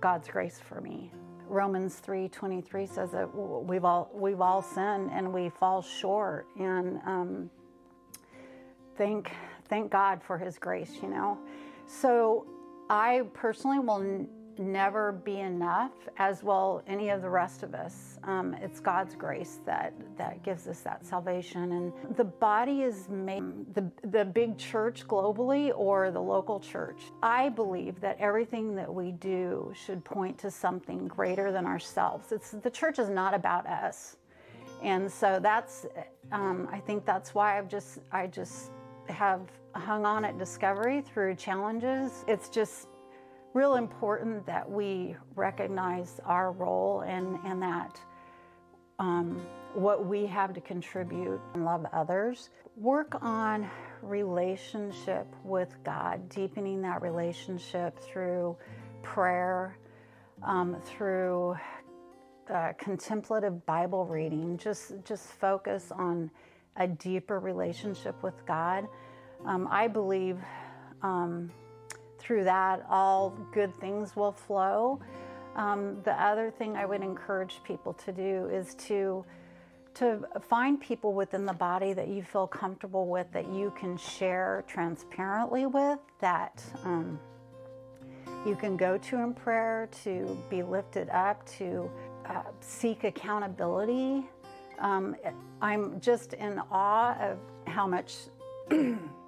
God's 0.00 0.28
grace 0.28 0.58
for 0.58 0.80
me. 0.80 1.10
Romans 1.50 2.00
3:23 2.00 2.86
says 2.86 3.10
that 3.10 3.26
we've 3.34 3.84
all 3.84 4.08
we've 4.14 4.40
all 4.40 4.62
sinned 4.62 5.10
and 5.12 5.32
we 5.34 5.48
fall 5.48 5.82
short, 5.82 6.46
and 6.58 7.00
um, 7.04 7.50
thank 8.96 9.32
thank 9.68 9.90
God 9.90 10.22
for 10.22 10.38
His 10.38 10.58
grace. 10.58 11.02
You 11.02 11.08
know, 11.08 11.38
so 11.86 12.46
I 12.88 13.22
personally 13.34 13.80
will 13.80 14.26
never 14.58 15.12
be 15.12 15.40
enough, 15.40 15.92
as 16.18 16.42
will 16.42 16.82
any 16.86 17.10
of 17.10 17.22
the 17.22 17.30
rest 17.30 17.62
of 17.62 17.74
us. 17.74 18.18
Um, 18.24 18.54
it's 18.54 18.80
God's 18.80 19.14
grace 19.14 19.60
that 19.66 19.94
that 20.16 20.42
gives 20.42 20.66
us 20.68 20.80
that 20.80 21.04
salvation, 21.04 21.72
and 21.72 22.16
the 22.16 22.24
body 22.24 22.82
is 22.82 23.08
made 23.08 23.42
the 23.74 23.90
the 24.04 24.24
big 24.24 24.58
church 24.58 25.06
globally 25.06 25.72
or 25.74 26.10
the 26.10 26.20
local 26.20 26.60
church. 26.60 27.00
I 27.22 27.48
believe 27.48 28.00
that 28.00 28.16
everything 28.18 28.74
that 28.76 28.92
we 28.92 29.12
do 29.12 29.72
should 29.74 30.04
point 30.04 30.38
to 30.38 30.50
something 30.50 31.08
greater 31.08 31.52
than 31.52 31.66
ourselves. 31.66 32.32
It's 32.32 32.50
the 32.50 32.70
church 32.70 32.98
is 32.98 33.08
not 33.08 33.34
about 33.34 33.66
us, 33.66 34.16
and 34.82 35.10
so 35.10 35.38
that's 35.42 35.86
um, 36.32 36.68
I 36.70 36.78
think 36.80 37.06
that's 37.06 37.34
why 37.34 37.58
I've 37.58 37.68
just 37.68 37.98
I 38.12 38.26
just 38.26 38.70
have 39.08 39.40
hung 39.74 40.04
on 40.04 40.24
at 40.24 40.38
Discovery 40.38 41.00
through 41.00 41.34
challenges. 41.36 42.24
It's 42.28 42.48
just 42.48 42.88
real 43.52 43.74
important 43.76 44.46
that 44.46 44.68
we 44.68 45.16
recognize 45.34 46.20
our 46.24 46.52
role 46.52 47.00
and, 47.00 47.38
and 47.44 47.62
that 47.62 48.00
um, 48.98 49.44
what 49.74 50.06
we 50.06 50.26
have 50.26 50.52
to 50.54 50.60
contribute 50.60 51.40
and 51.54 51.64
love 51.64 51.86
others. 51.92 52.50
Work 52.76 53.16
on 53.22 53.68
relationship 54.02 55.26
with 55.44 55.74
God, 55.84 56.28
deepening 56.28 56.80
that 56.82 57.02
relationship 57.02 57.98
through 57.98 58.56
prayer, 59.02 59.76
um, 60.42 60.76
through 60.84 61.56
uh, 62.52 62.72
contemplative 62.78 63.64
Bible 63.66 64.06
reading. 64.06 64.56
Just 64.58 64.92
just 65.04 65.26
focus 65.26 65.92
on 65.92 66.30
a 66.76 66.86
deeper 66.86 67.38
relationship 67.38 68.20
with 68.22 68.44
God. 68.46 68.86
Um, 69.46 69.68
I 69.70 69.88
believe 69.88 70.38
um, 71.02 71.50
through 72.20 72.44
that, 72.44 72.84
all 72.88 73.30
good 73.52 73.74
things 73.80 74.14
will 74.14 74.32
flow. 74.32 75.00
Um, 75.56 76.00
the 76.04 76.12
other 76.12 76.50
thing 76.50 76.76
I 76.76 76.86
would 76.86 77.02
encourage 77.02 77.60
people 77.64 77.92
to 77.94 78.12
do 78.12 78.48
is 78.52 78.74
to 78.86 79.24
to 79.94 80.24
find 80.48 80.80
people 80.80 81.12
within 81.14 81.44
the 81.44 81.52
body 81.52 81.92
that 81.92 82.06
you 82.06 82.22
feel 82.22 82.46
comfortable 82.46 83.08
with, 83.08 83.26
that 83.32 83.48
you 83.52 83.72
can 83.76 83.96
share 83.96 84.64
transparently 84.68 85.66
with, 85.66 85.98
that 86.20 86.62
um, 86.84 87.18
you 88.46 88.54
can 88.54 88.76
go 88.76 88.96
to 88.96 89.16
in 89.16 89.34
prayer, 89.34 89.88
to 90.04 90.38
be 90.48 90.62
lifted 90.62 91.08
up, 91.10 91.44
to 91.58 91.90
uh, 92.26 92.42
seek 92.60 93.04
accountability. 93.04 94.24
Um, 94.78 95.16
I'm 95.60 96.00
just 96.00 96.34
in 96.34 96.60
awe 96.70 97.16
of 97.20 97.38
how 97.66 97.86
much 97.86 98.14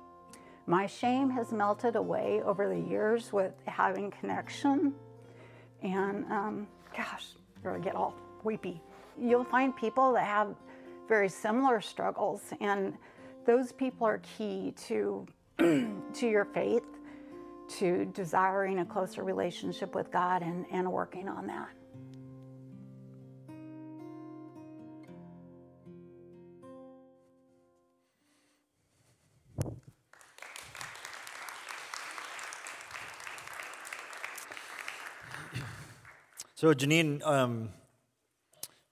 My 0.66 0.86
shame 0.86 1.30
has 1.30 1.52
melted 1.52 1.96
away 1.96 2.40
over 2.44 2.68
the 2.68 2.78
years 2.78 3.32
with 3.32 3.52
having 3.66 4.10
connection. 4.10 4.94
And 5.82 6.24
um, 6.30 6.66
gosh, 6.96 7.26
I 7.64 7.78
get 7.78 7.96
all 7.96 8.14
weepy. 8.44 8.80
You'll 9.20 9.44
find 9.44 9.76
people 9.76 10.12
that 10.12 10.24
have 10.24 10.54
very 11.08 11.28
similar 11.28 11.80
struggles, 11.80 12.42
and 12.60 12.94
those 13.44 13.72
people 13.72 14.06
are 14.06 14.20
key 14.38 14.72
to, 14.86 15.26
to 15.58 16.26
your 16.26 16.44
faith, 16.44 16.86
to 17.78 18.04
desiring 18.14 18.80
a 18.80 18.84
closer 18.84 19.24
relationship 19.24 19.94
with 19.94 20.10
God 20.10 20.42
and, 20.42 20.64
and 20.70 20.90
working 20.90 21.28
on 21.28 21.46
that. 21.48 21.70
So 36.62 36.72
Janine 36.72 37.26
um, 37.26 37.70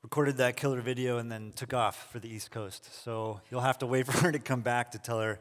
recorded 0.03 0.39
that 0.39 0.57
killer 0.57 0.81
video 0.81 1.19
and 1.19 1.31
then 1.31 1.53
took 1.55 1.73
off 1.73 2.11
for 2.11 2.19
the 2.19 2.29
East 2.29 2.51
Coast. 2.51 3.05
So 3.05 3.41
you'll 3.49 3.61
have 3.61 3.79
to 3.79 3.87
wait 3.87 4.07
for 4.09 4.25
her 4.25 4.33
to 4.33 4.41
come 4.41 4.61
back 4.61 4.91
to 4.91 4.99
tell 4.99 5.21
her 5.21 5.39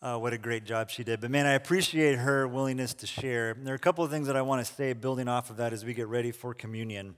uh, 0.00 0.16
what 0.16 0.32
a 0.32 0.38
great 0.38 0.64
job 0.64 0.90
she 0.90 1.02
did. 1.02 1.20
But 1.20 1.32
man, 1.32 1.44
I 1.44 1.54
appreciate 1.54 2.18
her 2.18 2.46
willingness 2.46 2.94
to 2.94 3.08
share. 3.08 3.52
There 3.54 3.72
are 3.72 3.74
a 3.74 3.80
couple 3.80 4.04
of 4.04 4.12
things 4.12 4.28
that 4.28 4.36
I 4.36 4.42
want 4.42 4.64
to 4.64 4.74
say 4.74 4.92
building 4.92 5.26
off 5.26 5.50
of 5.50 5.56
that 5.56 5.72
as 5.72 5.84
we 5.84 5.92
get 5.92 6.06
ready 6.06 6.30
for 6.30 6.54
communion. 6.54 7.16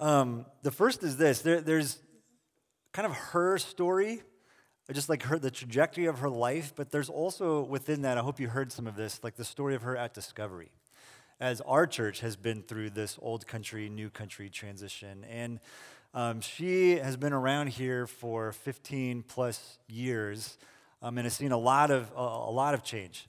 Um, 0.00 0.44
the 0.62 0.70
first 0.70 1.02
is 1.02 1.16
this 1.16 1.40
there, 1.40 1.62
there's 1.62 1.98
kind 2.92 3.06
of 3.06 3.12
her 3.12 3.56
story, 3.56 4.20
just 4.92 5.08
like 5.08 5.22
her, 5.22 5.38
the 5.38 5.50
trajectory 5.50 6.04
of 6.04 6.18
her 6.18 6.28
life, 6.28 6.74
but 6.76 6.90
there's 6.90 7.08
also 7.08 7.62
within 7.62 8.02
that, 8.02 8.18
I 8.18 8.20
hope 8.20 8.38
you 8.38 8.48
heard 8.48 8.70
some 8.70 8.86
of 8.86 8.96
this, 8.96 9.24
like 9.24 9.36
the 9.36 9.46
story 9.46 9.74
of 9.74 9.80
her 9.80 9.96
at 9.96 10.12
Discovery 10.12 10.72
as 11.40 11.60
our 11.62 11.86
church 11.86 12.20
has 12.20 12.36
been 12.36 12.62
through 12.62 12.90
this 12.90 13.18
old 13.20 13.46
country, 13.46 13.88
new 13.88 14.08
country 14.08 14.48
transition. 14.48 15.24
And 15.30 15.60
um, 16.14 16.40
she 16.40 16.96
has 16.96 17.16
been 17.16 17.32
around 17.32 17.68
here 17.68 18.06
for 18.06 18.52
15 18.52 19.24
plus 19.28 19.78
years 19.88 20.56
um, 21.02 21.18
and 21.18 21.26
has 21.26 21.34
seen 21.34 21.52
a 21.52 21.58
lot 21.58 21.90
of, 21.90 22.10
a, 22.16 22.20
a 22.20 22.52
lot 22.52 22.74
of 22.74 22.82
change. 22.82 23.28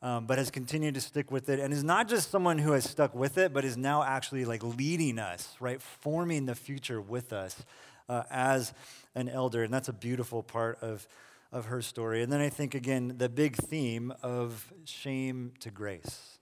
Um, 0.00 0.26
but 0.26 0.38
has 0.38 0.48
continued 0.52 0.94
to 0.94 1.00
stick 1.00 1.32
with 1.32 1.48
it 1.48 1.58
and 1.58 1.72
is 1.72 1.82
not 1.82 2.06
just 2.06 2.30
someone 2.30 2.58
who 2.58 2.70
has 2.70 2.88
stuck 2.88 3.16
with 3.16 3.36
it, 3.36 3.52
but 3.52 3.64
is 3.64 3.76
now 3.76 4.04
actually 4.04 4.44
like 4.44 4.62
leading 4.62 5.18
us, 5.18 5.56
right? 5.58 5.82
Forming 5.82 6.46
the 6.46 6.54
future 6.54 7.00
with 7.00 7.32
us 7.32 7.64
uh, 8.08 8.22
as 8.30 8.72
an 9.16 9.28
elder. 9.28 9.64
And 9.64 9.74
that's 9.74 9.88
a 9.88 9.92
beautiful 9.92 10.44
part 10.44 10.78
of, 10.82 11.08
of 11.50 11.64
her 11.64 11.82
story. 11.82 12.22
And 12.22 12.32
then 12.32 12.40
I 12.40 12.48
think, 12.48 12.76
again, 12.76 13.16
the 13.18 13.28
big 13.28 13.56
theme 13.56 14.14
of 14.22 14.72
shame 14.84 15.50
to 15.58 15.72
grace 15.72 16.37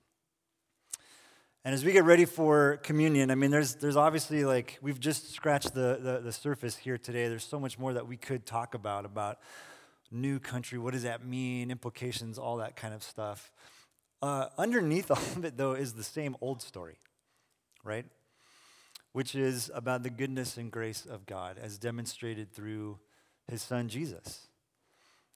and 1.66 1.74
as 1.74 1.84
we 1.84 1.90
get 1.90 2.04
ready 2.04 2.26
for 2.26 2.76
communion, 2.84 3.28
I 3.32 3.34
mean, 3.34 3.50
there's, 3.50 3.74
there's 3.74 3.96
obviously 3.96 4.44
like, 4.44 4.78
we've 4.82 5.00
just 5.00 5.32
scratched 5.32 5.74
the, 5.74 5.98
the, 6.00 6.20
the, 6.20 6.30
surface 6.30 6.76
here 6.76 6.96
today. 6.96 7.26
There's 7.26 7.44
so 7.44 7.58
much 7.58 7.76
more 7.76 7.92
that 7.94 8.06
we 8.06 8.16
could 8.16 8.46
talk 8.46 8.74
about, 8.74 9.04
about 9.04 9.40
new 10.12 10.38
country, 10.38 10.78
what 10.78 10.92
does 10.92 11.02
that 11.02 11.26
mean, 11.26 11.72
implications, 11.72 12.38
all 12.38 12.58
that 12.58 12.76
kind 12.76 12.94
of 12.94 13.02
stuff. 13.02 13.50
Uh, 14.22 14.46
underneath 14.56 15.10
all 15.10 15.16
of 15.16 15.44
it, 15.44 15.56
though, 15.56 15.72
is 15.72 15.94
the 15.94 16.04
same 16.04 16.36
old 16.40 16.62
story, 16.62 16.98
right? 17.82 18.06
Which 19.10 19.34
is 19.34 19.68
about 19.74 20.04
the 20.04 20.10
goodness 20.10 20.56
and 20.56 20.70
grace 20.70 21.04
of 21.04 21.26
God 21.26 21.58
as 21.60 21.78
demonstrated 21.78 22.52
through 22.52 23.00
his 23.48 23.60
son 23.60 23.88
Jesus. 23.88 24.46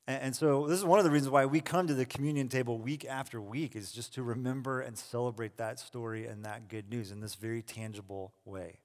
And, 0.07 0.35
so 0.35 0.67
this 0.67 0.79
is 0.79 0.85
one 0.85 0.99
of 0.99 1.05
the 1.05 1.11
reasons 1.11 1.31
why 1.31 1.47
we 1.47 1.61
come 1.61 1.87
to 1.87 1.95
the 1.95 2.05
communion 2.05 2.49
table 2.49 2.79
week 2.79 3.05
after 3.05 3.41
week 3.41 3.77
is 3.77 3.93
just 3.93 4.15
to 4.15 4.25
remember 4.25 4.81
and 4.81 4.99
celebrate 4.99 5.57
that 5.59 5.79
story 5.79 6.27
and 6.27 6.45
that 6.45 6.69
good 6.69 6.91
news 6.91 7.13
in 7.13 7.21
this 7.21 7.37
very 7.37 7.63
tangible 7.63 8.33
way. 8.45 8.81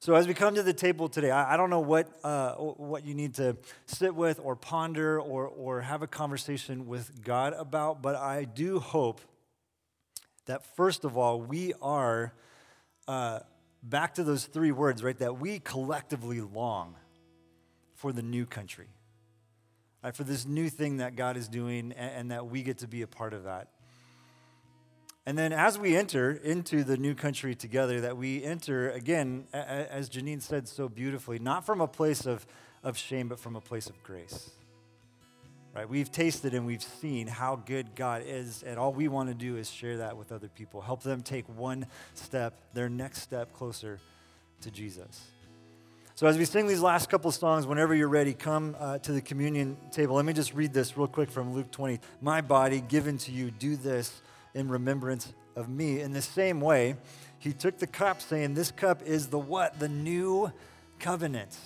So 0.00 0.14
as 0.14 0.26
we 0.26 0.32
come 0.32 0.54
to 0.54 0.62
the 0.62 0.72
table 0.72 1.08
today, 1.08 1.30
I, 1.30 1.58
don't 1.58 1.68
know 1.68 1.80
what, 1.80 2.08
uh, 2.24 2.54
what 2.54 3.04
you 3.04 3.14
need 3.14 3.34
to 3.34 3.56
sit 3.86 4.14
with 4.14 4.40
or 4.42 4.56
ponder 4.56 5.20
or, 5.20 5.46
or 5.46 5.82
have 5.82 6.00
a 6.02 6.06
conversation 6.06 6.86
with 6.86 7.22
God 7.22 7.52
about, 7.52 8.00
but 8.00 8.16
I 8.16 8.44
do 8.44 8.80
hope 8.80 9.20
that 10.46 10.64
first 10.74 11.04
of 11.04 11.18
all, 11.18 11.40
we 11.40 11.74
are 11.82 12.32
uh, 13.06 13.40
back 13.82 14.14
to 14.14 14.24
those 14.24 14.46
three 14.46 14.72
words, 14.72 15.02
right? 15.04 15.18
That 15.18 15.38
we 15.38 15.58
collectively 15.58 16.40
long 16.40 16.96
for 17.94 18.10
the 18.10 18.22
new 18.22 18.46
country, 18.46 18.88
right? 20.02 20.14
For 20.14 20.24
this 20.24 20.46
new 20.46 20.68
thing 20.68 20.98
that 20.98 21.16
God 21.16 21.36
is 21.36 21.48
doing 21.48 21.92
and, 21.92 22.12
and 22.12 22.30
that 22.30 22.46
we 22.46 22.62
get 22.62 22.78
to 22.78 22.88
be 22.88 23.02
a 23.02 23.06
part 23.06 23.32
of 23.32 23.44
that. 23.44 23.68
And 25.26 25.36
then 25.38 25.52
as 25.52 25.78
we 25.78 25.96
enter 25.96 26.32
into 26.32 26.82
the 26.82 26.96
new 26.96 27.14
country 27.14 27.54
together, 27.54 28.00
that 28.00 28.16
we 28.16 28.42
enter, 28.42 28.90
again, 28.90 29.44
as 29.52 30.08
Janine 30.08 30.40
said 30.40 30.66
so 30.66 30.88
beautifully, 30.88 31.38
not 31.38 31.66
from 31.66 31.80
a 31.80 31.86
place 31.86 32.26
of, 32.26 32.46
of 32.82 32.96
shame, 32.96 33.28
but 33.28 33.38
from 33.38 33.54
a 33.54 33.60
place 33.60 33.88
of 33.88 34.02
grace. 34.02 34.50
Right? 35.74 35.88
We've 35.88 36.10
tasted 36.10 36.52
and 36.52 36.66
we've 36.66 36.82
seen 36.82 37.28
how 37.28 37.56
good 37.56 37.94
God 37.94 38.24
is, 38.26 38.64
and 38.64 38.76
all 38.76 38.92
we 38.92 39.06
want 39.06 39.28
to 39.28 39.34
do 39.34 39.56
is 39.56 39.70
share 39.70 39.98
that 39.98 40.16
with 40.16 40.32
other 40.32 40.48
people, 40.48 40.80
help 40.80 41.02
them 41.02 41.22
take 41.22 41.48
one 41.48 41.86
step, 42.14 42.54
their 42.74 42.88
next 42.88 43.22
step 43.22 43.52
closer 43.52 44.00
to 44.62 44.70
Jesus. 44.70 45.20
So, 46.20 46.26
as 46.26 46.36
we 46.36 46.44
sing 46.44 46.66
these 46.66 46.82
last 46.82 47.08
couple 47.08 47.32
songs, 47.32 47.66
whenever 47.66 47.94
you're 47.94 48.06
ready, 48.06 48.34
come 48.34 48.76
uh, 48.78 48.98
to 48.98 49.12
the 49.12 49.22
communion 49.22 49.78
table. 49.90 50.16
Let 50.16 50.26
me 50.26 50.34
just 50.34 50.52
read 50.52 50.74
this 50.74 50.94
real 50.94 51.06
quick 51.06 51.30
from 51.30 51.54
Luke 51.54 51.70
20. 51.70 51.98
My 52.20 52.42
body 52.42 52.82
given 52.82 53.16
to 53.16 53.32
you, 53.32 53.50
do 53.50 53.74
this 53.74 54.20
in 54.52 54.68
remembrance 54.68 55.32
of 55.56 55.70
me. 55.70 56.00
In 56.00 56.12
the 56.12 56.20
same 56.20 56.60
way, 56.60 56.96
he 57.38 57.54
took 57.54 57.78
the 57.78 57.86
cup, 57.86 58.20
saying, 58.20 58.52
This 58.52 58.70
cup 58.70 59.00
is 59.00 59.28
the 59.28 59.38
what? 59.38 59.80
The 59.80 59.88
new 59.88 60.52
covenant. 60.98 61.56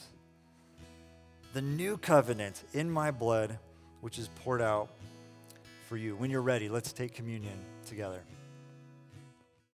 The 1.52 1.62
new 1.62 1.96
covenant 1.96 2.62
in 2.72 2.88
my 2.88 3.10
blood, 3.10 3.58
which 4.02 4.20
is 4.20 4.28
poured 4.44 4.62
out 4.62 4.88
for 5.88 5.96
you. 5.96 6.14
When 6.14 6.30
you're 6.30 6.42
ready, 6.42 6.68
let's 6.68 6.92
take 6.92 7.12
communion 7.12 7.58
together. 7.86 8.22